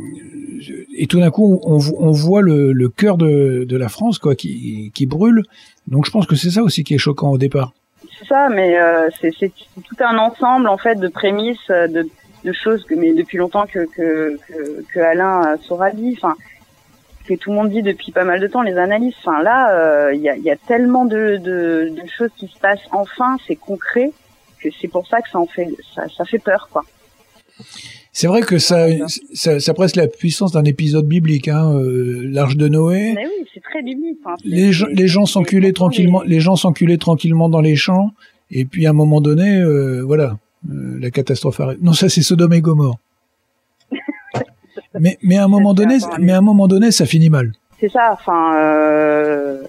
[0.97, 5.43] et tout d'un coup, on, voit le, cœur de, la France quoi, qui, brûle.
[5.87, 7.73] Donc, je pense que c'est ça aussi qui est choquant au départ.
[8.19, 12.07] C'est ça, mais euh, c'est tout un ensemble en fait de prémices, euh, de,
[12.53, 16.35] choses que mais depuis longtemps que que que, que Alain euh, Sora dit, enfin
[17.27, 19.15] que tout le monde dit depuis pas mal de temps, les analyses.
[19.25, 24.11] Enfin là, il y, a, tellement de, choses qui se passent enfin, c'est concret
[24.61, 26.83] que c'est pour ça que ça en fait ça fait peur quoi.
[28.17, 28.85] C'est vrai que ça,
[29.33, 33.11] ça, ça presque la puissance d'un épisode biblique, hein, euh, l'arche de Noé.
[33.13, 34.17] Mais oui, c'est très biblique.
[34.45, 38.11] Les, gens- les gens s'enculaient tranquillement, les gens s'enculaient tranquillement dans les champs,
[38.51, 40.37] et puis à un moment donné, euh, voilà,
[40.71, 41.79] euh, la catastrophe arrive.
[41.81, 42.99] Non, ça c'est Sodome et Gomorre.
[44.97, 47.51] mais, mais à un moment donné, mais à un moment donné, ça finit mal.
[47.81, 48.11] C'est ça.
[48.13, 49.61] Enfin euh,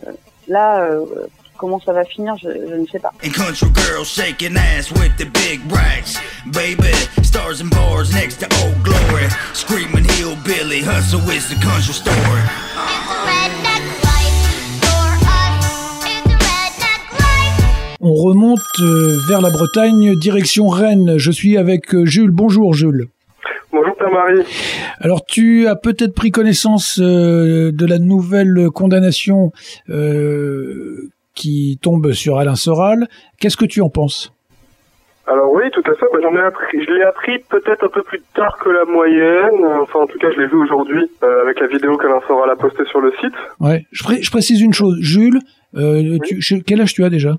[0.47, 1.05] là, euh,
[1.57, 3.13] comment ça va finir, je, je ne sais pas.
[18.01, 21.19] On remonte euh, vers la Bretagne, direction Rennes.
[21.19, 22.31] Je suis avec euh, Jules.
[22.31, 23.09] Bonjour Jules.
[23.73, 24.45] Bonjour Père-Marie.
[25.01, 29.51] Alors tu as peut-être pris connaissance euh, de la nouvelle condamnation
[29.89, 33.07] euh, qui tombe sur Alain Soral.
[33.39, 34.32] Qu'est-ce que tu en penses?
[35.28, 36.07] Alors oui, tout à fait.
[36.12, 36.84] Bah, j'en ai appris.
[36.84, 39.64] Je l'ai appris peut-être un peu plus tard que la moyenne.
[39.82, 42.57] Enfin, en tout cas, je l'ai vu aujourd'hui euh, avec la vidéo qu'Alain Soral a
[42.57, 43.34] postée sur le site.
[43.61, 43.87] Ouais.
[43.93, 45.41] Je, pré- je précise une chose, Jules.
[45.76, 47.34] euh, tu- quel âge tu as déjà?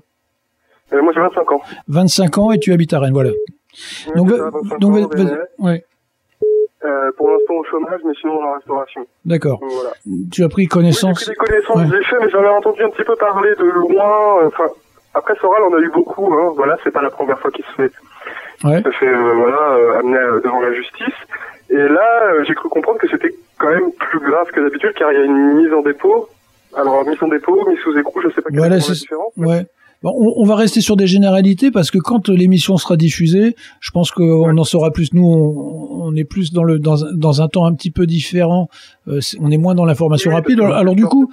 [0.92, 1.60] Euh, moi, j'ai 25 ans.
[1.88, 3.30] 25 ans et tu habites à Rennes, voilà.
[3.30, 5.08] Oui, Donc, c'est va- ça, 25 donc ans.
[5.14, 5.30] Rennais.
[5.58, 5.84] ouais,
[6.84, 9.04] Euh, pour l'instant au chômage, mais sinon dans la restauration.
[9.24, 9.58] d'accord.
[9.60, 9.90] Voilà.
[10.30, 11.24] Tu as pris Oui, connaissance.
[11.26, 11.96] j'ai pris des connaissances Ouais.
[11.98, 14.46] j'ai fait, mais j'en ai entendu un petit peu parler de loin.
[14.46, 14.64] Enfin,
[15.14, 16.32] après Soral, on a eu beaucoup.
[16.32, 16.52] Hein.
[16.54, 17.90] Voilà, c'est pas la première fois qu'il se fait,
[18.62, 18.80] Ouais.
[18.84, 21.14] se fait euh, voilà, euh, amener euh, devant la justice.
[21.70, 25.10] Et là, euh, j'ai cru comprendre que c'était quand même plus grave que d'habitude, car
[25.12, 26.28] il y a une mise en dépôt.
[26.76, 29.32] Alors, mise en dépôt, mise sous écrou, je sais pas quelle Voilà, est la différence.
[29.36, 29.66] Ouais.
[30.02, 33.90] Bon, on, on va rester sur des généralités parce que quand l'émission sera diffusée, je
[33.90, 35.12] pense qu'on en saura plus.
[35.12, 38.06] Nous, on, on est plus dans le dans, un- dans un temps un petit peu
[38.06, 38.68] différent.
[39.08, 40.60] Euh, on est moins dans l'information rapide.
[40.60, 41.28] Alors du coup,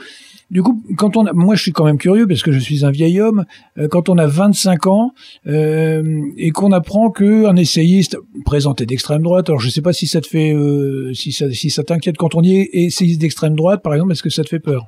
[0.49, 2.84] du coup, quand on a, moi, je suis quand même curieux parce que je suis
[2.86, 3.45] un vieil homme.
[3.78, 5.11] euh, quand on a 25 ans
[5.47, 9.47] euh, et qu'on apprend que un essayiste présenté d'extrême droite.
[9.49, 12.34] Alors je sais pas si ça te fait, euh, si ça si ça t'inquiète quand
[12.36, 14.88] on y est essayiste d'extrême droite, par exemple, est-ce que ça te fait peur?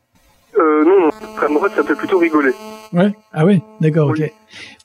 [0.57, 2.51] Euh, non, non, extrême droite, ça fait plutôt rigoler.
[2.93, 3.11] Ouais.
[3.33, 3.61] Ah oui.
[3.81, 4.09] D'accord.
[4.11, 4.23] Oui.
[4.23, 4.31] Ok.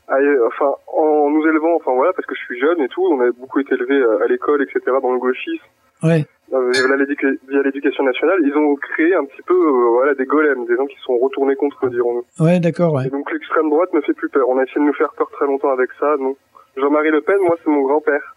[0.08, 3.02] Ah, et, enfin, en nous élevant, enfin voilà, parce que je suis jeune et tout,
[3.06, 5.64] on a beaucoup été élevés euh, à l'école, etc., dans le gauchisme,
[6.02, 6.26] Ouais.
[6.52, 10.26] euh, via l'éduca- via l'éducation nationale, ils ont créé un petit peu, euh, voilà, des
[10.26, 12.44] golems, des gens qui sont retournés contre eux, dirons-nous.
[12.44, 12.60] Ouais.
[12.60, 12.92] D'accord.
[12.94, 13.06] Ouais.
[13.06, 14.46] Et donc l'extrême droite me fait plus peur.
[14.48, 16.36] On a essayé de nous faire peur très longtemps avec ça, donc.
[16.76, 18.34] Jean-Marie Le Pen, moi, c'est mon grand-père.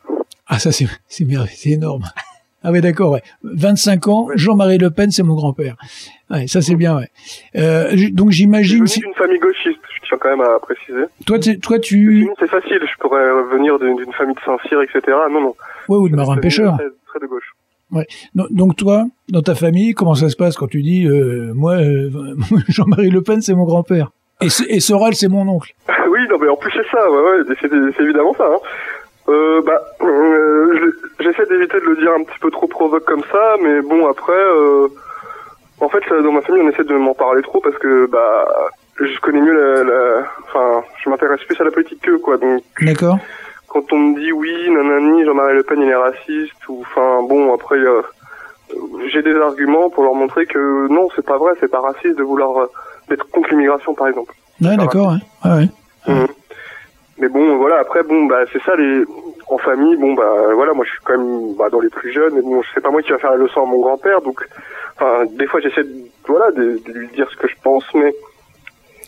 [0.47, 0.85] Ah ça c'est
[1.71, 2.03] énorme.
[2.67, 3.21] Ah ouais d'accord ouais.
[3.43, 5.75] 25 ans, Jean-Marie Le Pen c'est mon grand-père.
[6.31, 7.09] Ouais, ça c'est bien ouais.
[7.55, 10.57] Euh, donc Je suis j'imagine venu si d'une famille gauchiste, je tiens quand même à
[10.59, 11.05] préciser.
[11.27, 15.01] toi tu toi tu c'est facile, je pourrais venir d'une famille de Saint-Cyr, etc.
[15.31, 15.55] Non, non.
[15.89, 16.75] ouais ou de marin C'est pêcheur.
[16.77, 17.53] Très, très de gauche.
[18.33, 21.73] Non, Donc toi dans ta famille comment ça se passe quand tu dis euh, moi
[21.73, 22.09] euh,
[22.67, 24.09] Jean-Marie Le Pen c'est mon grand-père?
[24.41, 25.71] Et, Soral c'est mon oncle?
[26.09, 28.45] oui, non, mais en plus c'est ça, ouais, ouais, c'est c'est évidemment ça.
[28.45, 28.57] Hein.
[29.27, 30.77] Euh, bah, euh,
[31.19, 34.07] je- j'essaie d'éviter de le dire un petit peu trop provoque comme ça, mais bon
[34.07, 34.87] après, euh,
[35.81, 38.47] en fait, dans ma famille, on essaie de m'en parler trop parce que bah,
[38.99, 42.37] je connais mieux la, la- enfin, je m'intéresse plus à la politique qu'eux, quoi.
[42.37, 43.17] Donc, D'accord.
[43.67, 47.53] quand on me dit oui, nanani, Jean-Marie Le Pen il est raciste, ou enfin, bon,
[47.53, 48.01] après, euh,
[49.07, 52.23] j'ai des arguments pour leur montrer que non, c'est pas vrai, c'est pas raciste de
[52.23, 52.67] vouloir euh,
[53.09, 54.33] d'être contre l'immigration, par exemple.
[54.61, 55.19] Ouais d'accord ouais.
[55.43, 55.67] Ah ouais.
[56.07, 56.27] Mhm.
[57.17, 59.03] Mais bon, voilà, après, bon, bah, c'est ça, les,
[59.47, 62.33] en famille, bon, bah, voilà, moi, je suis quand même, bah, dans les plus jeunes,
[62.35, 64.45] mais bon, c'est pas moi qui va faire la leçon à mon grand-père, donc,
[64.95, 65.95] enfin, des fois, j'essaie de,
[66.27, 68.13] voilà, de, de lui dire ce que je pense, mais.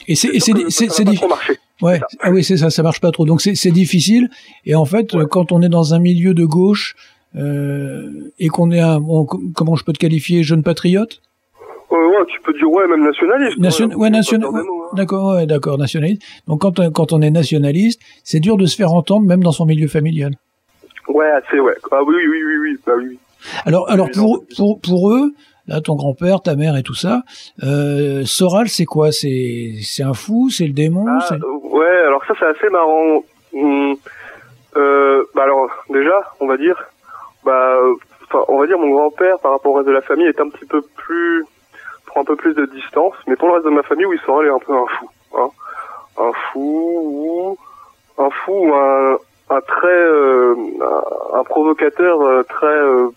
[0.07, 1.57] Et c'est et c'est difficile.
[1.81, 3.25] Ouais, ah oui, c'est ça, ça marche pas trop.
[3.25, 4.29] Donc c'est c'est difficile.
[4.65, 6.95] Et en fait, quand on est dans un milieu de gauche
[7.35, 8.99] euh, et qu'on est un,
[9.53, 11.21] comment je peux te qualifier, jeune patriote
[11.91, 13.57] ouais, tu peux dire, ouais, même nationaliste.
[13.59, 14.95] Nation- ouais, nationa- pas peur des mots, hein.
[14.95, 16.21] D'accord, ouais, d'accord, nationaliste.
[16.47, 19.51] Donc quand on- quand on est nationaliste, c'est dur de se faire entendre, même dans
[19.51, 20.33] son milieu familial.
[21.07, 21.75] Ouais, c'est, ouais.
[21.91, 23.17] Ah oui, oui, oui, oui, bah oui.
[23.65, 25.31] Alors alors pour pour pour eux,
[25.67, 27.21] là, ton grand-père, ta mère et tout ça,
[27.63, 29.11] euh, Soral, c'est quoi?
[29.11, 31.05] C'est c'est un fou, c'est le démon?
[31.07, 31.37] Ah, euh,
[31.69, 33.23] ouais, alors ça, c'est assez marrant.
[33.53, 33.95] Hum,
[35.35, 36.75] Bah alors, déjà, on va dire,
[37.45, 37.93] bah, euh,
[38.25, 40.49] enfin, on va dire mon grand-père par rapport au reste de la famille est un
[40.49, 41.45] petit peu plus,
[42.07, 44.47] prend un peu plus de distance, mais pour le reste de ma famille, oui, Soral
[44.47, 45.49] est un peu un fou, hein.
[46.19, 46.67] Un fou
[47.03, 47.57] ou,
[48.17, 49.17] un fou ou un,
[49.51, 53.09] un très, euh, un, un provocateur euh, très, euh,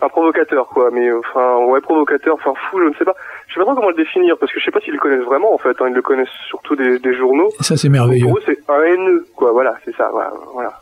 [0.00, 3.14] un provocateur quoi, mais euh, enfin, ouais, provocateur, enfin fou, je ne sais pas.
[3.48, 5.24] Je sais pas trop comment le définir, parce que je sais pas s'ils le connaissent
[5.24, 5.86] vraiment en fait, hein.
[5.88, 7.50] ils le connaissent surtout des, des journaux.
[7.60, 8.26] Et ça, c'est merveilleux.
[8.26, 10.32] Pour eux, c'est un haineux, quoi, voilà, c'est ça, voilà.
[10.52, 10.72] voilà.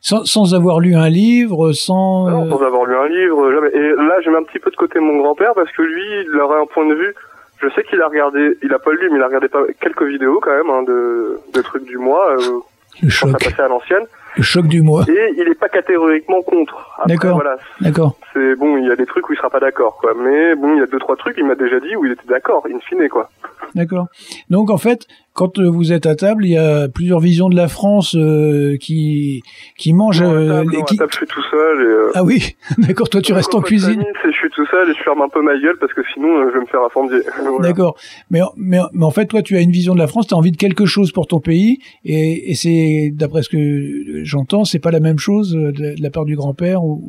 [0.00, 2.30] Sans, sans avoir lu un livre, sans...
[2.30, 3.68] Non, euh, sans avoir lu un livre, jamais.
[3.74, 6.40] Et là, je mets un petit peu de côté mon grand-père parce que lui, il
[6.40, 7.14] aurait un point de vue.
[7.62, 10.04] Je sais qu'il a regardé, il a pas lu, mais il a regardé pas, quelques
[10.04, 12.30] vidéos quand même hein, de, de trucs du mois.
[12.32, 12.60] Euh,
[13.02, 13.30] le choc.
[13.30, 14.04] ça passait à l'ancienne.
[14.36, 15.04] Le choc du mois.
[15.08, 16.98] Et il est pas catégoriquement contre.
[17.06, 17.34] D'accord.
[17.34, 18.14] Voilà, D'accord.
[18.32, 20.12] c'est bon, il y a des trucs où il sera pas d'accord, quoi.
[20.16, 22.26] Mais bon, il y a deux trois trucs, il m'a déjà dit où il était
[22.28, 23.28] d'accord, in fine, quoi.
[23.74, 24.06] D'accord.
[24.50, 27.54] Donc en fait, quand euh, vous êtes à table, il y a plusieurs visions de
[27.56, 29.42] la France euh, qui
[29.78, 30.22] qui mangent.
[30.22, 31.80] Non, à euh, table, les- non, à qui- table, je suis tout seul.
[31.80, 33.08] Et, euh, Ah oui, d'accord.
[33.08, 33.94] Toi, tu restes en cuisine.
[33.94, 36.28] famille, je suis tout seul et je ferme un peu ma gueule parce que sinon
[36.38, 36.80] euh, je vais me faire.
[36.90, 37.68] Voilà.
[37.68, 37.96] D'accord.
[38.30, 40.26] Mais, mais mais en fait, toi, tu as une vision de la France.
[40.26, 44.24] Tu as envie de quelque chose pour ton pays, et, et c'est d'après ce que
[44.24, 47.00] j'entends, c'est pas la même chose de, de la part du grand-père ou,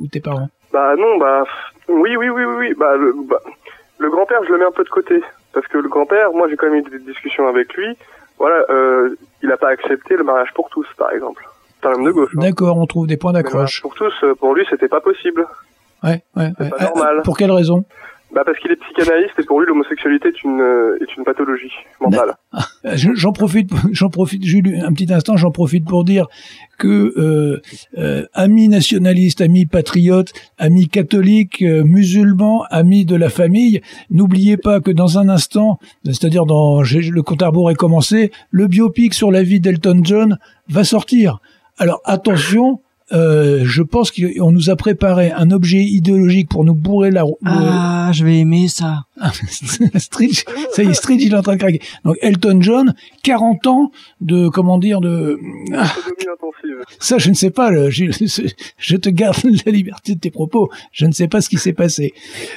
[0.00, 0.48] ou tes parents.
[0.72, 1.44] Bah non, bah
[1.88, 2.74] oui, oui, oui, oui, oui.
[2.78, 3.40] Bah le, bah,
[3.98, 5.14] le grand-père, je le mets un peu de côté
[5.58, 7.96] parce que le grand-père, moi j'ai quand même eu des discussions avec lui.
[8.38, 11.44] Voilà, euh, il a pas accepté le mariage pour tous, par exemple.
[11.80, 12.30] C'est un homme de gauche.
[12.36, 12.40] hein.
[12.40, 13.82] D'accord, on trouve des points d'accroche.
[13.82, 15.44] pour tous, euh, pour lui, c'était pas possible.
[16.04, 16.52] Ouais, ouais.
[16.60, 16.70] ouais.
[16.70, 17.22] pas normal.
[17.24, 17.84] pour quelle raison?
[18.34, 21.72] Bah parce qu'il est psychanalyste et pour lui, l'homosexualité est une euh, est une pathologie
[22.00, 22.34] mentale.
[22.94, 26.26] Je- J'en profite, j'en profite, Jules, un petit instant, j'en profite pour dire
[26.78, 27.62] que euh,
[27.96, 34.80] euh, amis nationalistes, amis patriotes, amis catholiques, euh, musulmans, amis de la famille, n'oubliez pas
[34.80, 39.30] que dans un instant, c'est-à-dire dans le compte à rebours est commencé, le biopic sur
[39.30, 41.38] la vie d'Elton John va sortir.
[41.78, 42.80] Alors attention.
[43.12, 47.32] Euh, je pense qu'on nous a préparé un objet idéologique pour nous bourrer la, le-
[47.46, 49.04] Ah, je vais aimer ça.
[49.96, 51.80] Stridge, ça y est, Stridge, il est en train de craquer.
[52.04, 53.90] Donc Elton John, 40 ans
[54.20, 55.38] de, comment dire, de,
[55.74, 55.86] ah,
[56.98, 58.04] ça je ne sais pas, le- je,
[58.78, 59.36] je te garde
[59.66, 62.12] la liberté de tes propos, je ne sais pas ce qui s'est passé.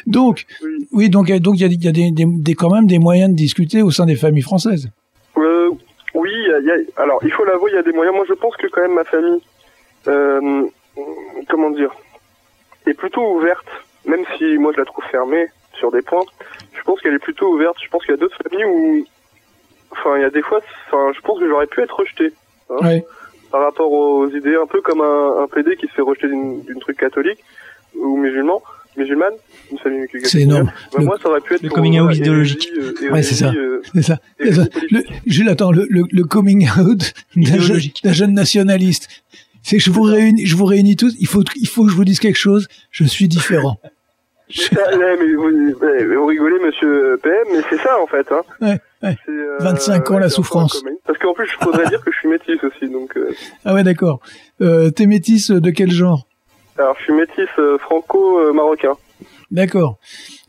[0.08, 0.88] Donc, Oui.
[0.92, 3.00] oui, donc donc il y a, il y a des, des, des- quand même des
[3.00, 4.90] moyens de discuter au sein des familles françaises.
[5.38, 5.70] Euh,
[6.14, 7.94] oui, il y a- il y a- alors il faut l'avouer, il y a des
[7.94, 8.16] moyens.
[8.16, 9.40] Moi, je pense que quand même ma famille,
[10.08, 10.64] euh,
[11.50, 11.92] comment dire,
[12.88, 13.68] est plutôt ouverte,
[14.06, 15.48] même si moi je la trouve fermée
[15.78, 16.24] sur des points.
[16.74, 17.78] Je pense qu'elle est plutôt ouverte.
[17.84, 19.06] Je pense qu'il y a d'autres familles où,
[19.92, 22.34] enfin, il y a des fois, enfin, je pense que j'aurais pu être rejeté
[22.70, 23.00] hein,
[23.52, 26.80] par rapport aux idées, un peu comme un, un PD qui se fait rejeter d'une
[26.80, 27.40] truc catholique
[27.96, 28.62] ou musulman,
[28.98, 29.34] musulmane,
[29.72, 30.66] une famille qui est C'est énorme.
[30.94, 32.70] Bah, Le- moi, ça aurait pu être le coming out idéologique.
[32.76, 33.52] hérésie, euh, Ouais, c'est ça.
[33.52, 34.16] euh, C'est ça.
[34.16, 34.66] Ça.
[34.68, 34.92] politique.
[34.92, 39.10] Le, Jules, attends, le, le, le coming out d'un jeune nationaliste.
[39.64, 41.14] C'est que je vous réunis, je vous réunis tous.
[41.20, 42.68] Il faut, il faut que je vous dise quelque chose.
[42.92, 43.78] Je suis différent.
[44.54, 45.50] Ça, mais vous,
[45.80, 48.30] vous rigolez, monsieur PM, mais c'est ça en fait.
[48.34, 48.42] Hein.
[48.60, 49.16] Ouais, ouais.
[49.30, 50.84] Euh, 25 ans, la souffrance.
[51.06, 52.92] Parce qu'en plus, je faudrait dire que je suis métisse aussi.
[52.92, 53.34] Donc, euh,
[53.66, 54.20] Ah ouais, d'accord.
[54.62, 56.28] Euh, T'es métisse de quel genre?
[56.78, 58.98] Alors, je suis métisse euh, franco-marocain.
[59.52, 60.00] D'accord.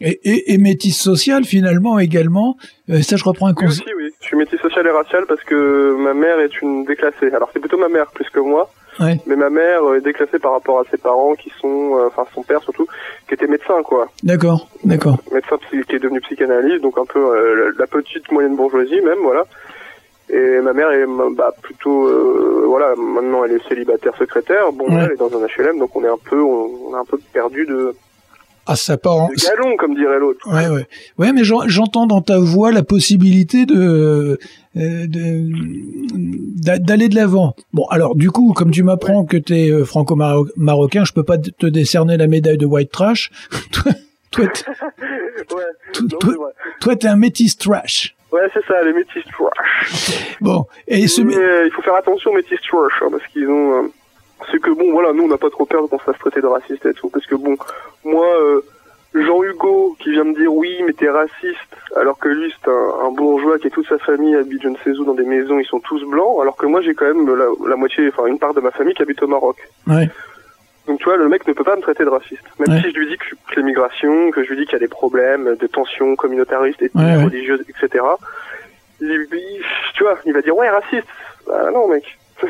[0.00, 2.56] Et, et, et métisse sociale finalement également.
[2.90, 3.82] Euh, ça, je reprends un Oui conseil.
[3.84, 4.10] aussi, oui.
[4.20, 7.30] Je suis métisse sociale et raciale parce que ma mère est une déclassée.
[7.34, 8.68] Alors, c'est plutôt ma mère plus que moi.
[9.00, 9.18] Ouais.
[9.26, 12.42] Mais ma mère est déclassée par rapport à ses parents qui sont, euh, enfin son
[12.42, 12.86] père surtout,
[13.26, 14.08] qui était médecin quoi.
[14.22, 15.16] D'accord, d'accord.
[15.32, 19.44] médecin qui est devenu psychanalyste, donc un peu euh, la- petite moyenne bourgeoisie même, voilà.
[20.30, 21.04] Et ma mère est
[21.36, 24.72] bah, plutôt, euh, voilà, maintenant elle est célibataire secrétaire.
[24.72, 25.02] Bon, Ouais.
[25.04, 27.18] elle est dans un HLM, donc on est un peu, on, on est un peu
[27.32, 27.94] perdu de,
[28.66, 29.28] Ah, ça part en...
[29.28, 30.40] de galon, comme dirait l'autre.
[30.50, 30.86] Ouais, ouais.
[31.18, 34.38] Ouais, mais j'en- j'entends dans ta voix la possibilité de
[34.74, 35.48] d'aller
[37.08, 37.54] de l'avant.
[37.72, 41.66] Bon, alors du coup, comme tu m'apprends que tu es franco-marocain, je peux pas te
[41.66, 43.30] décerner la médaille de white trash.
[44.30, 44.46] toi,
[46.20, 48.14] toi, toi, t'es un métis trash.
[48.32, 50.36] Ouais, c'est ça, les métis trash.
[50.40, 53.48] Bon, et ce Mais, euh, il faut faire attention aux métis trash, hein, parce qu'ils
[53.48, 53.88] ont, euh,
[54.50, 56.46] c'est que bon, voilà, nous on n'a pas trop peur qu'on se fasse traiter de
[56.46, 57.56] raciste et tout, parce que bon,
[58.04, 58.64] moi, euh,
[59.14, 63.10] Jean-Hugo qui vient me dire oui, mais t'es raciste, alors que lui c'est un, un
[63.10, 65.66] bourgeois qui et toute sa famille habite je ne sais où dans des maisons, ils
[65.66, 68.54] sont tous blancs, alors que moi j'ai quand même la, la moitié, enfin une part
[68.54, 69.56] de ma famille qui habite au Maroc.
[69.86, 70.08] Ouais.
[70.86, 72.42] Donc tu vois, le mec ne peut pas me traiter de raciste.
[72.58, 72.82] Même Ouais.
[72.82, 74.88] si je lui dis que, que l'immigration, que je lui dis qu'il y a des
[74.88, 77.24] problèmes de tensions communautaristes, ouais.
[77.24, 78.02] religieuses, etc.
[79.00, 79.62] Il, il-
[79.94, 81.06] tu vois, il va dire ouais raciste.
[81.46, 82.04] Bah non mec.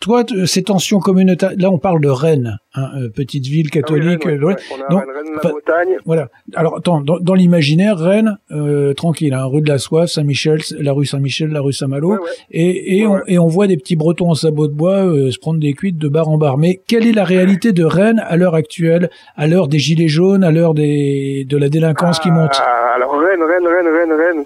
[0.00, 4.22] Toi- t- ces tensions communautaires, là on parle de Rennes, hein, euh, petite ville catholique.
[4.24, 4.62] Ah oui, Rennes, ouais, euh, ouais.
[4.78, 5.96] On a donc, Rennes, Rennes, la Bretagne.
[6.04, 6.28] Voilà.
[6.54, 10.92] Alors attends, dans, dans l'imaginaire, Rennes, euh, tranquille, hein, rue de la Soif, Saint-Michel, la
[10.92, 12.18] rue Saint-Michel, la rue Saint-Malo, Ouais,
[12.50, 15.58] et, on, et on voit des petits Bretons en sabots de bois euh, se prendre
[15.60, 16.56] des cuites de bar en bar.
[16.58, 20.44] Mais quelle est la réalité de Rennes à l'heure actuelle, à l'heure des gilets jaunes,
[20.44, 22.52] à l'heure des de la délinquance qui monte?
[22.60, 24.44] Ah, alors Rennes, Rennes, Rennes, Rennes, Rennes.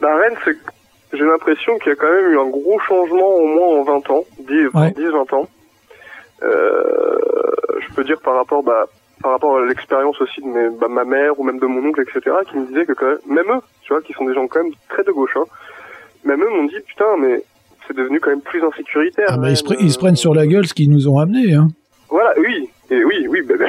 [0.00, 0.56] Bah Rennes, c'est,
[1.14, 4.10] j'ai l'impression qu'il y a quand même eu un gros changement au moins en 20
[4.10, 4.90] ans, 10, Ouais.
[4.92, 5.48] 10 20 ans.
[6.42, 7.18] Euh,
[7.80, 8.86] je peux dire par rapport, bah,
[9.22, 12.02] par rapport à l'expérience aussi de mes, bah, ma mère ou même de mon oncle,
[12.02, 14.46] etc., qui me disaient que quand même, même eux, tu vois, qui sont des gens
[14.46, 15.44] quand même très de gauche, hein,
[16.24, 17.42] même eux m'ont dit, putain, mais
[17.86, 19.26] c'est devenu quand même plus insécuritaire.
[19.30, 20.90] Ah bah, ils, se Rennes, pre- ils se euh, prennent sur la gueule ce qu'ils
[20.90, 21.54] nous ont amené.
[21.54, 21.68] Hein.
[22.08, 23.66] voilà, oui, et oui, oui, bah, bah,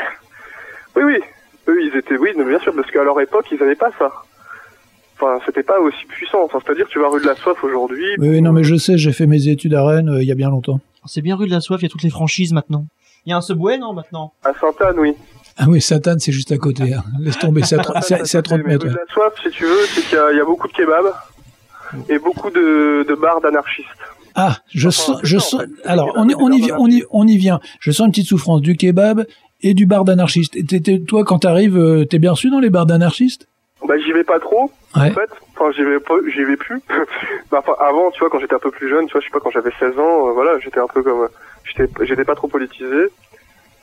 [0.97, 1.19] oui, oui,
[1.67, 4.11] eux, ils étaient, oui, bien sûr, parce qu'à leur époque, ils n'avaient pas ça.
[5.15, 6.39] Enfin, c'était pas aussi puissant.
[6.43, 8.03] Enfin, c'est-à-dire, tu vas rue de la Soif aujourd'hui.
[8.19, 10.31] Oui, oui, non mais je sais, j'ai fait mes études à Rennes euh, il y
[10.31, 10.79] a bien longtemps.
[11.05, 12.85] C'est bien rue de la Soif, il y a toutes les franchises maintenant.
[13.25, 14.33] Il y a un Subway, non, maintenant?
[14.43, 15.13] À Sainte-Anne, oui.
[15.57, 16.93] Ah oui, Sainte-Anne, c'est juste à côté.
[16.93, 17.03] Hein.
[17.19, 18.85] Laisse tomber, c'est à, tro- c'est- c'est à 30 Mais mètres.
[18.85, 19.01] Rue de ouais.
[19.07, 21.13] la Soif, si tu veux, c'est qu'il y, a- il y a beaucoup de kebabs
[22.09, 23.87] et beaucoup de, de bars d'anarchistes.
[24.35, 25.61] Ah, je Enfin, sens, je en sens.
[25.61, 25.69] fait.
[25.87, 27.61] Alors, on on y on y, on y vient.
[27.79, 29.25] Je sens une petite souffrance du kebab
[29.61, 30.57] et du bar d'anarchistes.
[31.07, 33.47] Toi, quand t'arrives, euh, t'es bien reçu dans les bars d'anarchistes?
[33.85, 35.09] Bah, j'y vais pas trop, Ouais.
[35.09, 35.29] en fait.
[35.55, 36.81] Enfin, j'y vais pas, j'y vais plus.
[37.51, 39.31] bah, enfin, avant, tu vois, quand j'étais un peu plus jeune, tu vois, je sais
[39.31, 41.27] pas, quand j'avais 16 ans, euh, voilà, j'étais un peu comme, euh,
[41.63, 43.07] j'étais, j'étais pas trop politisé.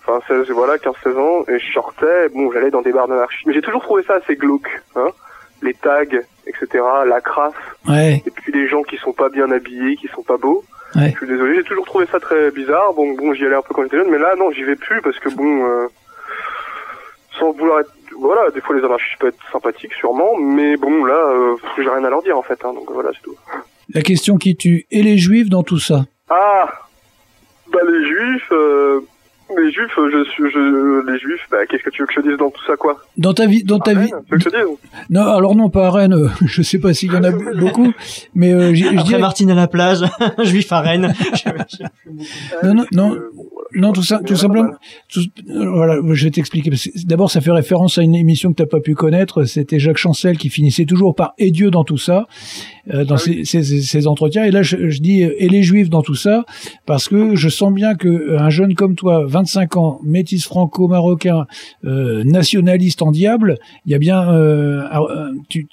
[0.04, 3.46] Enfin, 16, voilà, 15, 16 ans, et je sortais, bon, j'allais dans des bars d'anarchistes.
[3.46, 5.08] Mais j'ai toujours trouvé ça assez glauque, hein.
[5.62, 6.02] Les tags,
[6.46, 6.66] etc.,
[7.06, 7.54] la crasse,
[7.88, 8.20] Ouais.
[8.26, 10.64] et puis les gens qui sont pas bien habillés, qui sont pas beaux.
[10.96, 11.10] Ouais.
[11.12, 12.92] Je suis désolé, j'ai toujours trouvé ça très bizarre.
[12.94, 15.00] Bon, bon, j'y allais un peu quand j'étais jeune, mais là, non, j'y vais plus
[15.02, 15.86] parce que bon, euh,
[17.38, 17.92] sans vouloir être,
[18.22, 22.04] voilà, des fois les anarchistes peuvent être sympathiques, sûrement, mais bon, là, euh, j'ai rien
[22.04, 22.58] à leur dire en fait.
[22.64, 23.34] Hein, donc voilà, c'est tout.
[23.94, 24.86] La question qui tue.
[24.90, 26.04] Et les juifs dans tout ça?
[26.30, 26.68] Ah,
[27.72, 29.00] bah les juifs, euh,
[29.58, 32.36] les juifs, je suis, je, les juifs, bah qu'est-ce que tu veux que je dise
[32.38, 32.98] dans tout ça, quoi?
[33.18, 34.08] Dans ta vie, dans ta vie.
[34.08, 34.76] Tu veux que je te dise
[35.10, 36.14] Non, alors non, pas à Rennes.
[36.14, 37.92] euh, Je sais pas s'il y en a beaucoup,
[38.34, 39.20] mais euh, j'ai- je Après dirais.
[39.20, 39.98] Martine à la plage,
[40.44, 41.12] juif à Rennes.
[42.62, 43.14] Non, non, non.
[43.14, 43.44] Euh, bon.
[43.74, 44.64] Non, tout ça, tout simplement.
[44.64, 44.78] voilà.
[45.08, 46.70] tout- voilà, je vais t'expliquer.
[47.04, 49.44] D'abord, ça fait référence à une émission que t'as pas pu connaître.
[49.44, 52.26] C'était Jacques Chancel qui finissait toujours par et Dieu dans tout ça,
[52.92, 54.44] euh, dans Ah ses, ses- ses- ses entretiens.
[54.44, 56.44] Et là, je, je dis euh, et les Juifs dans tout ça,
[56.86, 61.46] parce que je sens bien que euh, un jeune comme toi, 25 ans, métis franco-marocain,
[61.84, 63.56] euh, nationaliste en diable,
[63.86, 64.82] il y a bien, euh,
[65.48, 65.66] tu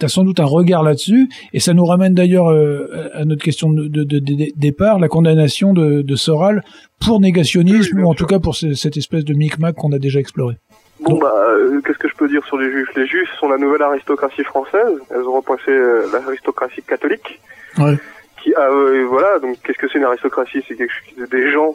[0.00, 1.28] as sans doute un regard là-dessus.
[1.52, 5.08] Et ça nous ramène d'ailleurs euh, à notre question de, de- de- de- départ, la
[5.08, 6.62] condamnation de, de Soral
[7.00, 9.98] pour négationnisme Oui, ou en tout cas pour ce- cette espèce de micmac qu'on a
[9.98, 10.56] déjà exploré.
[11.00, 12.88] Bon bah, euh, qu'est-ce que je peux dire sur les juifs?
[12.96, 14.98] Les juifs sont la nouvelle aristocratie française.
[15.10, 17.40] Elles ont remplacé euh, l'aristocratie catholique.
[17.78, 17.98] Ouais.
[18.42, 19.38] Qui, ah, euh, voilà.
[19.40, 20.62] Donc, qu'est-ce que c'est une aristocratie?
[20.68, 21.74] C'est quelque chose des gens,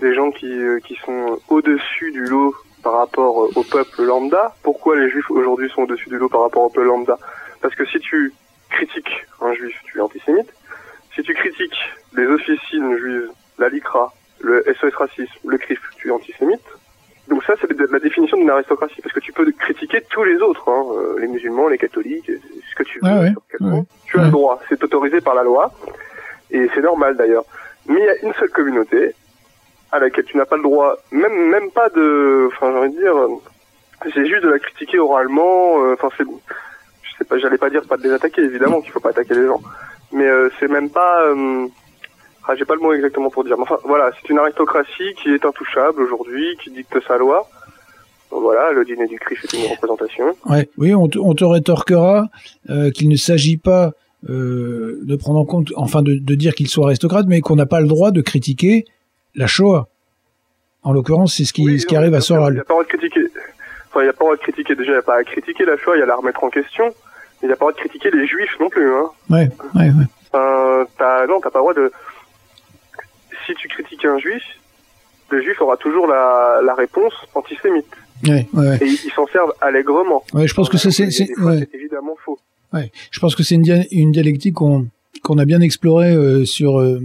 [0.00, 4.54] des gens qui euh, qui sont au-dessus du lot par rapport au peuple lambda.
[4.62, 7.18] Pourquoi les juifs aujourd'hui sont au-dessus du lot par rapport au peuple lambda?
[7.60, 8.32] Parce que si tu
[8.70, 10.48] critiques un juif, tu es antisémite.
[11.14, 11.76] Si tu critiques
[12.16, 13.28] les officines juives,
[13.58, 14.12] la LICRA,
[14.46, 16.62] le SOS Racisme, le CRIF, tu es antisémite.
[17.28, 20.68] Donc ça, c'est la définition d'une aristocratie, parce que tu peux critiquer tous les autres,
[20.70, 22.30] hein, euh, les musulmans, les catholiques,
[22.70, 23.08] ce que tu veux.
[23.10, 23.32] Ouais, ouais.
[23.58, 23.84] point.
[24.06, 24.26] Tu as Ouais.
[24.26, 25.72] le droit, c'est autorisé par la loi,
[26.52, 27.44] et c'est normal d'ailleurs.
[27.88, 29.14] Mais il y a une seule communauté
[29.90, 33.00] à laquelle tu n'as pas le droit, même même pas de, enfin j'ai envie de
[33.00, 33.14] dire,
[34.14, 35.82] c'est juste de la critiquer oralement.
[35.84, 38.92] euh, Enfin c'est, je sais pas, j'allais pas dire pas de les attaquer, évidemment qu'il
[38.92, 39.60] faut pas attaquer les gens,
[40.12, 41.22] mais euh, c'est même pas.
[41.24, 41.66] euh,
[42.48, 43.56] ah, j'ai pas le mot exactement pour dire.
[43.56, 47.48] Mais enfin, voilà, c'est une aristocratie qui est intouchable aujourd'hui, qui dicte sa loi.
[48.30, 50.36] Donc voilà, le dîner du CRIF est une représentation.
[50.46, 50.68] Ouais.
[50.78, 52.26] Oui, on te, on te rétorquera
[52.70, 53.92] euh, qu'il ne s'agit pas
[54.28, 57.66] euh, de prendre en compte, enfin de, de dire qu'il soit aristocrate, mais qu'on n'a
[57.66, 58.84] pas le droit de critiquer
[59.34, 59.86] la Shoah.
[60.82, 62.58] En l'occurrence, c'est ce qui, Oui, ce qui non, arrive à sûr, Il n'y Soral.
[62.60, 63.20] a pas le droit de critiquer.
[63.88, 64.74] Enfin, il n'y a pas le droit de critiquer.
[64.76, 66.42] Déjà, il n'y a pas à critiquer la Shoah, il y a à la remettre
[66.44, 66.84] en question.
[66.86, 66.92] Mais
[67.44, 69.10] il n'y a pas le droit de critiquer les juifs non plus, hein.
[69.30, 70.06] Ouais, ouais, ouais.
[70.32, 71.92] Enfin, t'as, non, t'as pas le droit de.
[73.46, 74.42] Si tu critiques un juif,
[75.30, 77.86] le juif aura toujours la, la réponse antisémite.
[78.26, 78.78] Ouais, ouais, ouais.
[78.80, 80.24] Et ils s'en servent allègrement.
[80.32, 82.38] Ouais, je pense que ça, c'est, évidemment faux.
[82.72, 86.80] Ouais, je pense que c'est une, dia- une dialectique qu'on a bien explorée euh, sur
[86.80, 87.00] euh,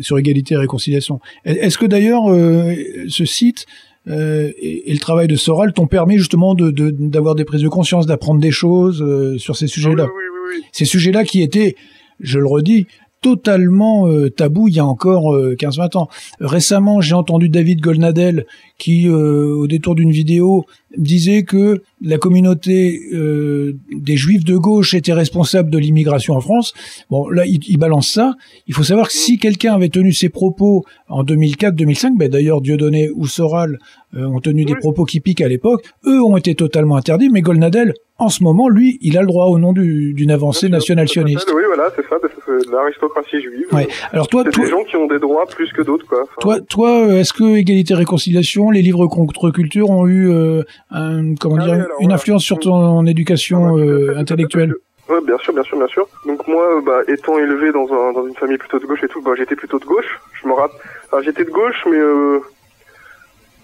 [0.00, 1.20] sur égalité et réconciliation.
[1.44, 2.74] Est-ce que d'ailleurs euh,
[3.08, 3.66] ce site
[4.08, 7.68] et, et le travail de Soral t'ont permis justement de de- d'avoir des prises de
[7.68, 9.04] conscience, d'apprendre des choses
[9.38, 10.04] sur ces sujets-là?
[10.04, 10.64] Oui, oui, oui, oui.
[10.72, 11.74] Ces sujets-là qui étaient,
[12.20, 12.86] je le redis,
[13.20, 16.08] totalement euh, tabous il y a encore euh, 15-20 ans.
[16.40, 18.46] Récemment, j'ai entendu David Golnadel
[18.78, 20.64] qui, euh, au détour d'une vidéo,
[20.96, 26.74] disait que la communauté euh, des juifs de gauche était responsable de l'immigration en France.
[27.10, 28.34] Bon, là, il, il balance ça.
[28.66, 33.10] Il faut savoir que si quelqu'un avait tenu ses propos en 2004-2005, ben d'ailleurs Dieudonné
[33.14, 33.78] ou Soral
[34.14, 37.40] euh, ont tenu des propos qui piquent à l'époque, eux ont été totalement interdits, mais
[37.42, 41.06] Golnadel, en ce moment, lui, il a le droit au nom du- d'une avancée nationale
[41.08, 41.50] sioniste.
[41.54, 43.66] Oui, voilà, c'est ça, c'est de l'aristocratie juive.
[43.72, 43.86] Ouais.
[44.12, 46.22] Alors toi, c'est toi, des gens qui ont des droits plus que d'autres, quoi.
[46.22, 51.34] Enfin, toi, toi, est-ce que égalité réconciliation, les livres contre culture ont eu euh, un,
[51.36, 52.14] comment Ah dire, oui, alors, une voilà.
[52.14, 54.74] influence sur ton éducation euh, intellectuelle
[55.08, 56.08] Ouais, bien sûr, bien sûr, bien sûr.
[56.26, 59.22] Donc moi, bah, étant élevé dans, un, dans une famille plutôt de gauche et tout,
[59.22, 60.18] bah, j'étais plutôt de gauche.
[60.42, 60.80] Je me rappelle.
[61.06, 62.40] Enfin, j'étais de gauche, mais euh...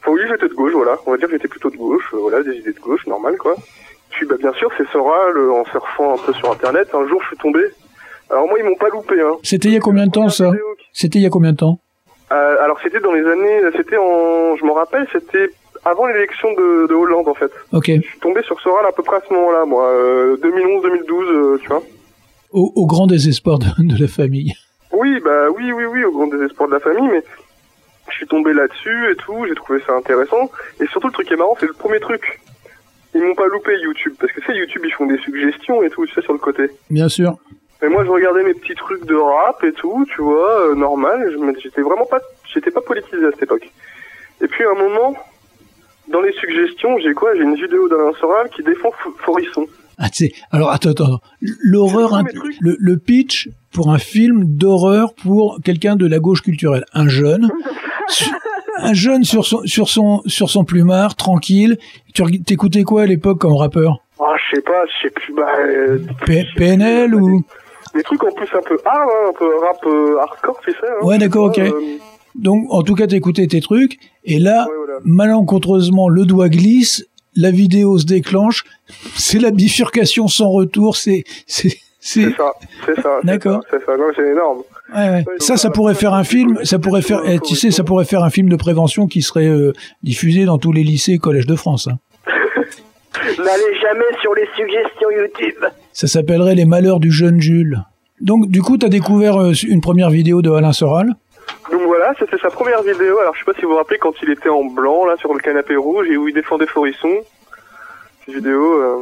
[0.00, 0.96] enfin, oui, j'étais de gauche, voilà.
[1.06, 3.36] On va dire que j'étais plutôt de gauche, euh, voilà, des idées de gauche, normal,
[3.38, 3.56] quoi.
[4.10, 6.88] Puis, bah, bien sûr, c'est Soral, euh, en surfant un peu sur Internet.
[6.94, 7.60] Un jour, je suis tombé.
[8.30, 9.36] Alors moi, ils m'ont pas loupé, hein.
[9.42, 10.52] C'était il y a combien de temps ça?
[10.92, 11.80] C'était il y a combien de temps?
[12.32, 15.50] Euh, alors c'était dans les années, c'était en, je me rappelle, c'était
[15.84, 17.50] avant l'élection de, de Hollande en fait.
[17.72, 17.86] Ok.
[17.88, 21.58] Je suis tombé sur Soral à peu près à ce moment-là, moi, euh, 2011-2012, euh,
[21.60, 21.82] tu vois.
[22.52, 24.52] Au, au grand désespoir de, de la famille.
[24.92, 27.22] Oui, bah oui, oui, oui, au grand désespoir de la famille, mais
[28.10, 30.50] je suis tombé là-dessus et tout, j'ai trouvé ça intéressant.
[30.80, 32.40] Et surtout, le truc qui est marrant, c'est le premier truc.
[33.14, 36.06] Ils m'ont pas loupé YouTube, parce que c'est YouTube, ils font des suggestions et tout,
[36.06, 36.64] tu sais, sur le côté.
[36.90, 37.36] Bien sûr.
[37.82, 41.36] Et moi, je regardais mes petits trucs de rap et tout, tu vois, euh, normal.
[41.62, 42.20] J'étais vraiment pas,
[42.52, 43.68] j'étais pas politisé à cette époque.
[44.40, 45.16] Et puis, à un moment,
[46.08, 47.34] dans les suggestions, j'ai quoi?
[47.34, 49.66] J'ai une vidéo d'Alain Soral qui défend Forisson.
[49.98, 51.20] Ah, tu sais, alors attends, attends.
[51.40, 52.22] L'horreur,
[52.60, 57.50] le, le pitch pour un film d'horreur pour quelqu'un de la gauche culturelle, un jeune,
[58.78, 61.78] un jeune sur son sur son sur son plumard, tranquille.
[62.14, 63.98] Tu t'écoutais quoi à l'époque comme rappeur?
[64.18, 65.98] Ah, je sais pas, je sais plus, bah, euh,
[66.56, 67.44] PNL ou?
[67.94, 70.76] Des trucs en plus un peu hard, hein, un peu rap euh, hardcore, tu sais.
[70.82, 71.58] hein, Ouais, je sais d'accord, ok.
[71.58, 71.72] euh,
[72.34, 74.66] Donc, en tout cas, t'écoutais tes trucs, et là,
[75.04, 78.64] malencontreusement, le doigt glisse, la vidéo se déclenche,
[79.16, 81.70] c'est la bifurcation sans retour, c'est, c'est,
[82.00, 82.52] c'est, C'est ça,
[82.84, 83.18] c'est ça.
[83.20, 83.60] c'est D'accord.
[83.70, 84.62] ça, C'est ça, c'est énorme.
[84.94, 85.24] Ouais, ouais.
[85.38, 88.30] Ça, ça pourrait faire un film, ça pourrait faire, tu sais, ça pourrait faire un
[88.30, 89.72] film de prévention qui serait euh,
[90.02, 91.88] diffusé dans tous les lycées et collèges de France.
[91.88, 91.98] hein.
[93.38, 95.64] N'allez jamais sur les suggestions YouTube.
[95.92, 97.78] Ça s'appellerait Les Malheurs du jeune Jules.
[98.20, 101.14] Donc, du coup, t'as découvert euh, une première vidéo de Alain Soral.
[101.70, 103.18] Donc voilà, c'était sa première vidéo.
[103.18, 105.32] Alors je sais pas si vous vous rappelez quand il était en blanc là sur
[105.34, 107.12] le canapé rouge et où il défendait Forisson.
[108.24, 108.96] Cette vidéo, euh,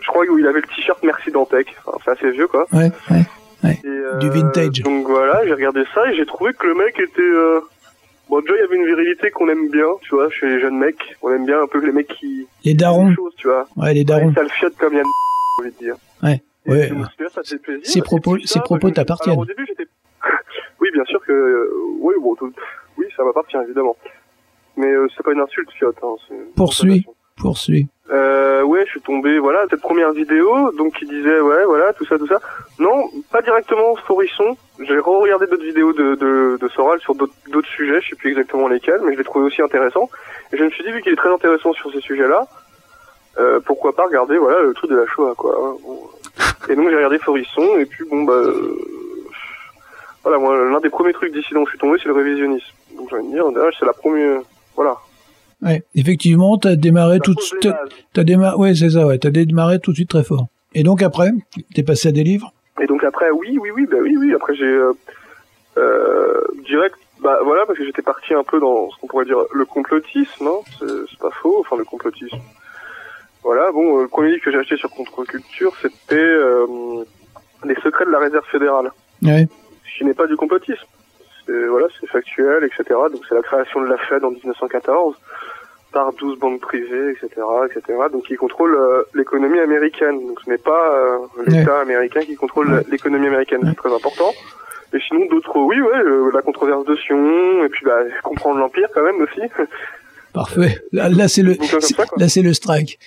[0.00, 1.74] je crois où il avait le t-shirt Merci Dantec.
[1.86, 2.66] Enfin, c'est assez vieux quoi.
[2.72, 3.24] Ouais, ouais,
[3.64, 3.78] ouais.
[3.84, 4.80] Et, euh, Du vintage.
[4.82, 7.20] Donc voilà, j'ai regardé ça et j'ai trouvé que le mec était.
[7.20, 7.60] Euh...
[8.30, 10.78] Bon déjà il y avait une virilité qu'on aime bien, tu vois, chez les jeunes
[10.78, 11.16] mecs.
[11.20, 12.46] On aime bien un peu les mecs qui.
[12.64, 13.12] Les darons.
[13.14, 13.66] Chose, tu vois.
[13.76, 14.32] Ouais, les darons.
[14.32, 15.04] Ça le fiotte comme Yann.
[15.58, 15.96] J'ai envie de dire.
[16.22, 16.90] Ouais, ouais.
[17.82, 19.38] Ces propos, ces propos t'appartiennent.
[19.38, 19.86] au début, j'étais.
[20.80, 21.32] oui, bien sûr que.
[21.32, 22.52] euh, oui, bon, tout-
[22.98, 23.96] oui, ça m'appartient évidemment.
[24.76, 25.96] Mais euh, c'est pas une insulte, fiotte.
[26.02, 26.14] Hein,
[26.54, 27.04] Poursuis,
[28.12, 32.04] euh, ouais, je suis tombé, voilà, cette première vidéo, donc qui disait, ouais, voilà, tout
[32.04, 32.40] ça, tout ça.
[32.80, 34.56] Non, pas directement Forisson.
[34.80, 39.12] J'ai re-regardé d'autres vidéos de, Soral sur d'autres sujets, je sais plus exactement lesquels, mais
[39.12, 40.10] je l'ai trouvé aussi intéressant.
[40.52, 42.48] Et je me suis dit, vu qu'il est très intéressant sur ces sujets-là,
[43.38, 45.76] euh, pourquoi pas regarder, voilà, le truc de la Shoah, quoi.
[46.68, 48.76] Et donc j'ai regardé Forisson, et puis bon, bah, euh,
[50.24, 52.74] voilà, moi, l'un des premiers trucs d'ici dont je suis tombé, c'est le révisionnisme.
[52.96, 54.40] Donc j'ai envie de dire, c'est la première,
[54.74, 54.96] voilà.
[55.62, 57.68] Ouais, effectivement, t'as démarré tout de suite.
[58.14, 60.46] T'as, démarré, ouais, c'est ça, ouais, t'as démarré tout de suite très fort.
[60.74, 61.30] Et donc après,
[61.74, 62.52] t'es passé à des livres?
[62.80, 64.32] Et donc après, oui, oui, oui, bah oui, oui.
[64.34, 64.92] Après, j'ai euh,
[65.76, 69.38] euh, direct, bah voilà, parce que j'étais parti un peu dans ce qu'on pourrait dire
[69.52, 70.60] le complotisme, hein.
[70.78, 72.38] C'est, pas faux, enfin le complotisme.
[73.42, 77.04] Voilà, bon, euh, le premier livre que j'ai acheté sur contre-culture, c'était euh,
[77.64, 78.90] Les secrets de la réserve fédérale,
[79.22, 79.46] Ouais.
[79.84, 80.86] ce qui n'est pas du complotisme.
[81.68, 82.84] Voilà, c'est factuel, etc.
[83.12, 85.16] Donc c'est la création de la Fed en 1914
[85.92, 87.28] par 12 banques privées, etc.,
[87.66, 87.98] etc.
[88.12, 90.26] Donc qui contrôlent euh, l'économie américaine.
[90.26, 93.60] Donc ce n'est pas euh, l'État américain qui contrôle l'économie américaine.
[93.64, 94.32] C'est très important.
[94.92, 98.88] Et sinon d'autres, oui, ouais, euh, la controverse de Sion, et puis bah comprendre l'empire
[98.92, 99.40] quand même aussi.
[100.32, 100.78] Parfait.
[100.92, 102.98] Là, là c'est le, ça, là c'est le strike.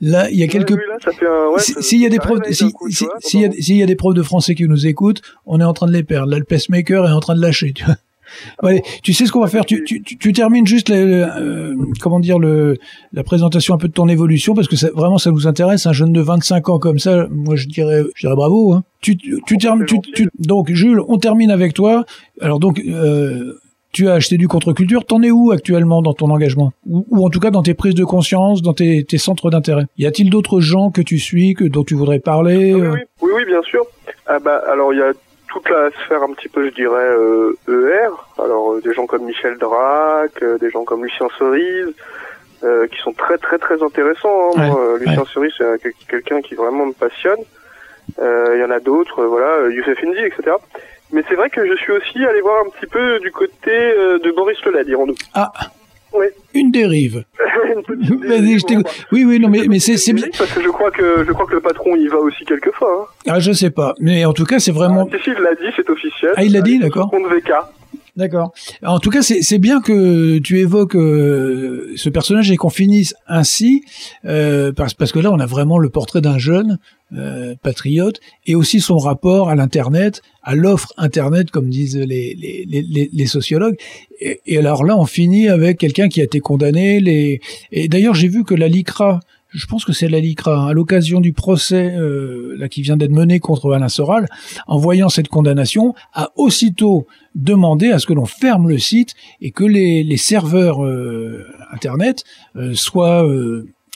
[0.00, 0.70] Là, il y a quelques.
[0.70, 0.76] Oui,
[1.52, 4.14] ouais, Si- S'il y a des profs, si- si- s'il y y a des profs
[4.14, 6.30] de français qui nous écoutent, on est en train de les perdre.
[6.30, 7.72] Là, le pacemaker est en train de lâcher.
[7.72, 7.94] Tu vois.
[8.62, 11.74] Allez, tu sais ce qu'on va faire tu, tu, tu, termines juste le, le, euh,
[12.00, 12.76] comment dire le
[13.12, 15.92] la présentation un peu de ton évolution parce que ça, vraiment ça nous intéresse un
[15.92, 18.84] jeune de 25 ans comme ça moi je dirais je dirais bravo hein.
[19.00, 19.86] tu tu, termines
[20.38, 22.04] donc Jules on termine avec toi.
[22.40, 23.58] Alors donc euh,
[23.92, 25.04] tu as acheté du contre-culture.
[25.04, 26.72] T'en es où actuellement dans ton engagement?
[26.86, 29.84] Ou, ou en tout cas dans tes prises de conscience dans tes, tes centres d'intérêt?
[29.96, 32.72] Y a-t-il d'autres gens que tu suis que dont tu voudrais parler?
[32.72, 33.84] Euh Oui, oui, bien sûr.
[34.26, 35.12] Ah bah alors il y a
[35.48, 38.10] toute la sphère un petit peu, je dirais, euh, ER.
[38.42, 41.92] Alors euh, des gens comme Michel Drac, euh, des gens comme Lucien Cerise,
[42.64, 44.50] euh, qui sont très très très intéressants.
[44.56, 44.60] hein.
[44.60, 45.28] Ouais, Moi, euh, Lucien ouais.
[45.32, 47.40] Cerise, c'est un- quel- quelqu'un qui vraiment me passionne.
[48.20, 50.56] Euh, Il y en a d'autres, voilà, Youssef Indy, etc.
[51.12, 54.18] Mais c'est vrai que je suis aussi allé voir un petit peu du côté euh,
[54.18, 55.14] de Boris Lola, dirons-nous.
[55.34, 55.50] Ah,
[56.12, 56.26] Oui.
[56.54, 57.24] une dérive.
[57.88, 58.86] Vas-y, je t'écoute.
[59.12, 60.26] Oui, oui, non, mais, mais c'est c'est bien.
[60.36, 63.08] Parce que je crois que je crois que le patron y va aussi quelquefois.
[63.26, 63.32] Hein.
[63.34, 63.94] Ah, je sais pas.
[64.00, 65.08] Mais en tout cas, c'est vraiment.
[65.10, 66.32] Si, si, il l'a dit, c'est officiel.
[66.36, 67.10] Ah, il l'a dit, d'accord.
[67.10, 67.52] Compte VK.
[68.18, 68.52] D'accord.
[68.84, 73.84] En tout cas, c'est bien que tu évoques euh, ce personnage et qu'on finisse ainsi,
[74.24, 76.78] euh, parce, parce que là, on a vraiment le portrait d'un jeune
[77.16, 82.66] euh, patriote et aussi son rapport à l'Internet, à l'offre Internet, comme disent les, les,
[82.68, 83.76] les, les- les sociologues.
[84.20, 86.98] Et, et alors là, on finit avec quelqu'un qui a été condamné.
[86.98, 87.40] Les...
[87.70, 89.20] Et d'ailleurs, j'ai vu que la LICRA,
[89.50, 93.40] je pense que c'est la LICRA, à l'occasion du procès euh, qui vient d'être mené
[93.40, 94.26] contre Alain Soral,
[94.66, 99.50] en voyant cette condamnation, a aussitôt demandé à ce que l'on ferme le site et
[99.50, 102.24] que les, serveurs euh, Internet
[102.56, 103.26] euh, soient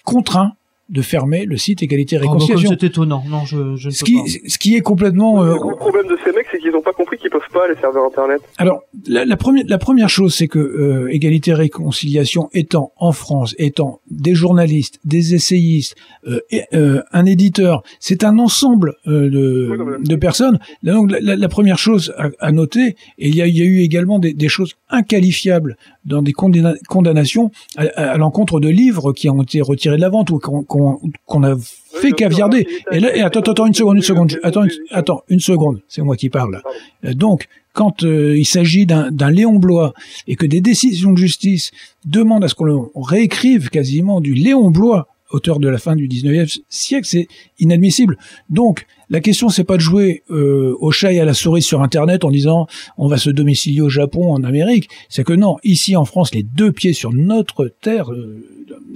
[0.05, 0.55] contraints
[0.93, 2.71] de fermer le site Égalité Oh, Réconciliation.
[2.71, 3.25] c'est étonnant.
[3.29, 4.23] Non, je, je ne ce, qui, pas.
[4.47, 5.43] ce qui est complètement...
[5.43, 7.67] euh, Le gros problème de ces mecs, c'est qu'ils n'ont pas compris qu'ils peuvent pas
[7.67, 8.41] les serveurs internet.
[8.59, 13.13] Alors, la, la première, la première chose, c'est que euh, Égalité et Réconciliation étant en
[13.13, 15.97] France, étant des journalistes, des essayistes,
[16.29, 20.59] euh, et, euh, un éditeur, c'est un ensemble euh, de, de personnes.
[20.83, 23.57] Là, donc, la, la- la première chose à, à noter, et il y a, il
[23.57, 28.17] y a eu également des, des choses inqualifiables dans des condamna- condamnations à, à- à
[28.19, 30.63] l'encontre de livres qui ont été retirés de la vente ou qu'on
[31.27, 31.55] qu'on- a
[32.01, 32.67] fait caviarder.
[32.93, 36.03] Et là, et attends, attends, une seconde, une seconde, attends, une, attends, une seconde, c'est
[36.03, 36.63] moi qui parle.
[37.05, 39.95] Euh, Donc, quand euh, il s'agit d'un Léon Blois
[40.27, 41.71] et que des décisions de justice
[42.05, 46.47] demandent à ce qu'on réécrive quasiment du Léon Blois, auteur de la fin du 19e
[46.69, 47.27] siècle, c'est
[47.59, 48.19] inadmissible.
[48.51, 51.83] Donc, la question, c'est pas de jouer euh, au chat et à la souris sur
[51.83, 52.67] Internet en disant
[52.99, 54.91] on va se domicilier au Japon, en Amérique.
[55.09, 58.45] C'est que non, ici en France, les deux pieds sur notre terre, euh,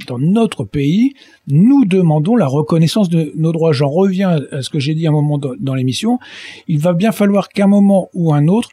[0.07, 1.15] dans notre pays,
[1.49, 3.73] nous demandons la reconnaissance de nos droits.
[3.73, 6.19] J'en reviens à ce que j'ai dit un moment dans, l'émission.
[6.69, 8.71] Il va bien falloir qu'à un moment ou un autre,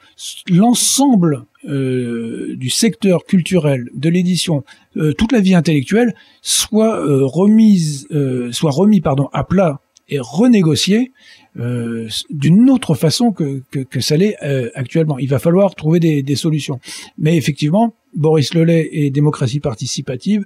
[0.49, 4.63] l'ensemble euh, du secteur culturel, de l'édition,
[4.97, 8.07] euh, toute la vie intellectuelle soit euh, remise,
[8.51, 11.11] soit remis pardon à plat et renégocié
[11.59, 15.19] euh, d'une autre façon que, que, que ça l'est euh, actuellement.
[15.19, 16.79] Il va falloir trouver des, des solutions.
[17.17, 20.43] Mais effectivement, Boris Lelay et démocratie participative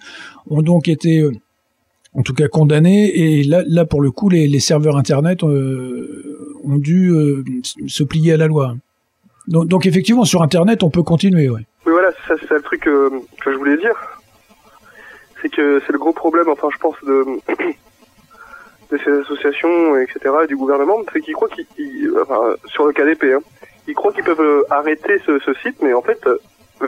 [0.49, 1.31] ont donc été euh,
[2.13, 6.59] en tout cas condamnés et là, là pour le coup les, les serveurs internet euh,
[6.63, 7.43] ont dû euh,
[7.87, 8.75] se plier à la loi.
[9.47, 11.49] Donc, donc effectivement sur internet on peut continuer.
[11.49, 11.61] Ouais.
[11.85, 13.11] Oui, voilà, c'est ça, le truc que
[13.45, 13.95] je voulais dire.
[15.41, 17.23] C'est que c'est le gros problème, enfin, je pense, de,
[18.91, 22.93] de ces associations, etc., et du gouvernement, c'est qu'ils croient qu'ils, ils- enfin, sur le
[22.93, 23.39] KDP, hein,
[23.87, 26.37] ils croient qu'ils peuvent euh, arrêter ce, site, mais en fait, euh,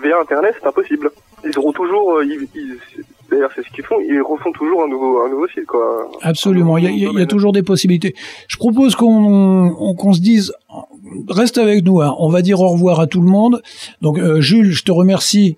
[0.02, 1.12] via Internet, c'est impossible.
[1.43, 2.47] Ils auront toujours, euh, ils-
[3.30, 6.10] d'ailleurs, c'est ce qu'ils font, ils refont toujours un nouveau, un nouveau site, quoi.
[6.22, 8.14] Absolument, il y a, toujours des possibilités.
[8.47, 10.54] Je propose qu'on on- qu'on se dise,
[11.30, 12.16] reste avec nous, hein.
[12.20, 13.62] on va dire au revoir à tout le monde.
[14.02, 15.56] Donc Jules, je te remercie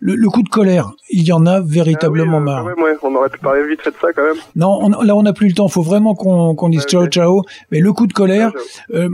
[0.00, 0.90] le le coup de colère.
[1.10, 2.62] Il y en a véritablement Ah oui, euh, marre.
[2.64, 4.36] quand même, ouais, on aurait pu parler vite fait de ça quand même.
[4.56, 5.68] Non, on- là on n'a plus le temps.
[5.68, 7.42] Faut vraiment qu'on qu'on dise ciao ciao.
[7.70, 8.52] Mais le coup de colère,
[8.94, 9.08] euh,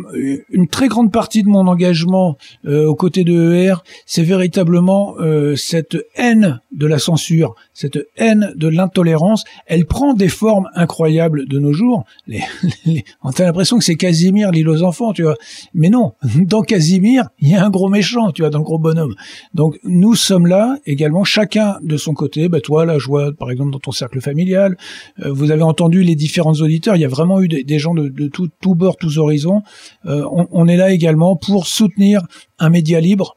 [0.51, 3.75] une très grande partie de mon engagement euh, aux côtés de ER,
[4.07, 9.45] c'est véritablement euh, cette haine de la censure, cette haine de l'intolérance.
[9.67, 12.05] Elle prend des formes incroyables de nos jours.
[12.27, 12.41] Les,
[12.85, 15.37] les- on a l'impression que c'est Casimir l'île aux enfants, tu vois.
[15.75, 16.13] Mais non,
[16.47, 19.15] dans Casimir, il y a un gros méchant, tu vois, dans le gros bonhomme.
[19.55, 22.49] Donc nous sommes là également, chacun de son côté.
[22.49, 24.77] Bah, toi, là, je vois par exemple dans ton cercle familial,
[25.21, 26.97] euh, vous avez entendu les différents auditeurs.
[26.97, 29.63] Il y a vraiment eu des, des gens de, de tout, tout bord, tous horizons.
[30.07, 32.23] Euh, on, on est là également pour soutenir
[32.59, 33.37] un média libre,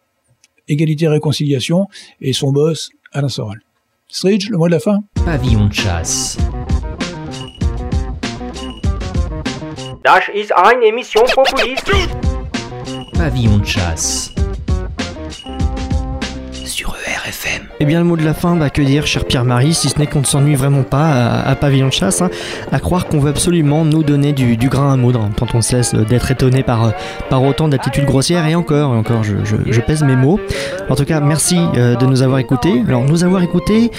[0.67, 1.87] égalité et réconciliation,
[2.21, 3.59] et son boss, Alain Soral.
[4.07, 6.37] Stridge, le mot de la fin Pavillon de chasse.
[10.03, 11.91] Das ist eine Mission Populist.
[13.13, 14.33] Pavillon de chasse.
[17.79, 20.07] Eh bien, le mot de la fin, bah, que dire, cher Pierre-Marie, si ce n'est
[20.07, 22.29] qu'on ne s'ennuie vraiment pas à, Pavillon de Chasse, hein,
[22.71, 25.93] à croire qu'on veut absolument nous donner du, grain à moudre, hein, quand on cesse
[25.95, 26.93] d'être étonné par,
[27.31, 30.39] autant d'attitudes grossières, et encore, et encore, je pèse mes mots.
[30.89, 32.83] En tout cas, merci euh, de nous avoir écoutés.
[32.87, 33.91] Alors, nous avoir écoutés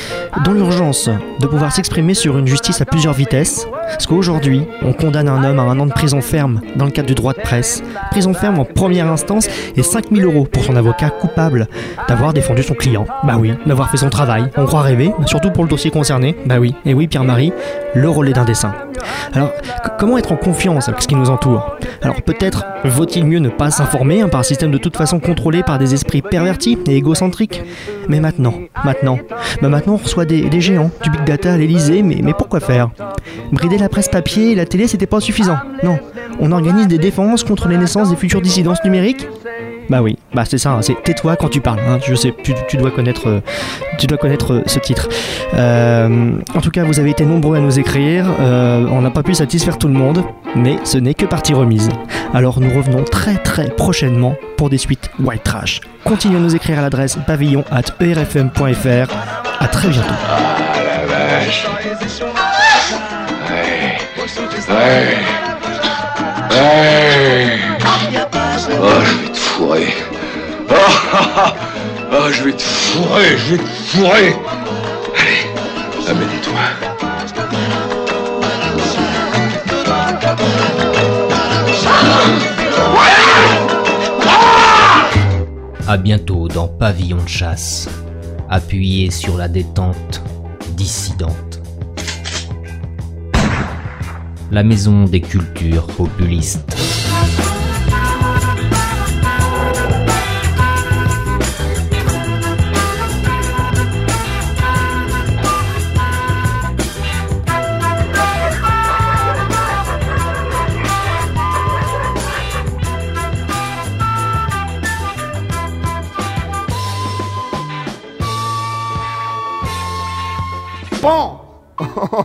[0.44, 1.08] dans l'urgence
[1.40, 5.58] de pouvoir s'exprimer sur une justice à plusieurs vitesses, parce qu'aujourd'hui, on condamne un homme
[5.58, 8.58] à un an de prison ferme dans le cadre du droit de presse, prison ferme
[8.58, 11.68] en première instance, et 5000 euros pour son avocat coupable
[12.08, 13.06] d'avoir défendu son client.
[13.24, 14.44] Bah oui, d'avoir fait son travail.
[14.56, 16.36] On croit rêver, surtout pour le dossier concerné.
[16.46, 17.52] Bah oui, et oui, Pierre-Marie,
[17.94, 18.74] le relais d'un dessin.
[19.32, 19.52] Alors,
[19.98, 21.76] comment être en confiance avec ce qui nous entoure?
[22.02, 25.62] Alors, peut-être vaut-il mieux ne pas s'informer hein, par un système de toute façon contrôlé
[25.62, 27.62] par des esprits pervertis et égocentriques
[28.08, 28.54] Mais maintenant,
[28.84, 29.18] maintenant,
[29.62, 32.90] bah maintenant on reçoit des, géants, du big data à l'Elysée, mais, mais pourquoi faire?
[33.80, 35.58] La presse papier et la télé, c'était pas suffisant.
[35.82, 35.98] Non,
[36.38, 39.26] on organise des défenses contre les naissances des futures dissidences numériques
[39.88, 41.80] bah oui, bah c'est ça, hein, c'est tais-toi quand tu parles.
[41.80, 42.32] hein, je sais,
[42.68, 43.40] tu, dois connaître, euh,
[43.98, 45.08] tu dois connaître euh, ce titre.
[45.54, 48.26] Euh, en tout cas, vous avez été nombreux à nous écrire.
[48.38, 50.22] euh, on n'a pas pu satisfaire tout le monde,
[50.54, 51.88] mais ce n'est que partie remise.
[52.32, 55.80] Alors nous revenons très très prochainement pour des suites White Trash.
[56.04, 59.12] Continuez à nous écrire à l'adresse pavillon at erfm.fr.
[59.58, 60.14] À très bientôt.
[68.82, 69.94] Oh, je vais te fourrer.
[70.70, 70.74] Oh.
[72.12, 74.34] Oh, je vais te fourrer, je vais te fourrer.
[75.16, 75.46] Allez,
[76.08, 76.60] amène-toi.
[85.86, 87.88] À bientôt dans Pavillon de chasse.
[88.48, 90.20] Appuyez sur la détente
[90.76, 91.49] dissidente.
[94.52, 96.89] La maison des cultures populistes.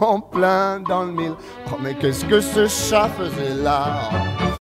[0.02, 1.36] En plein dans le mille.
[1.72, 4.55] Oh, mais qu'est-ce que ce chat faisait là?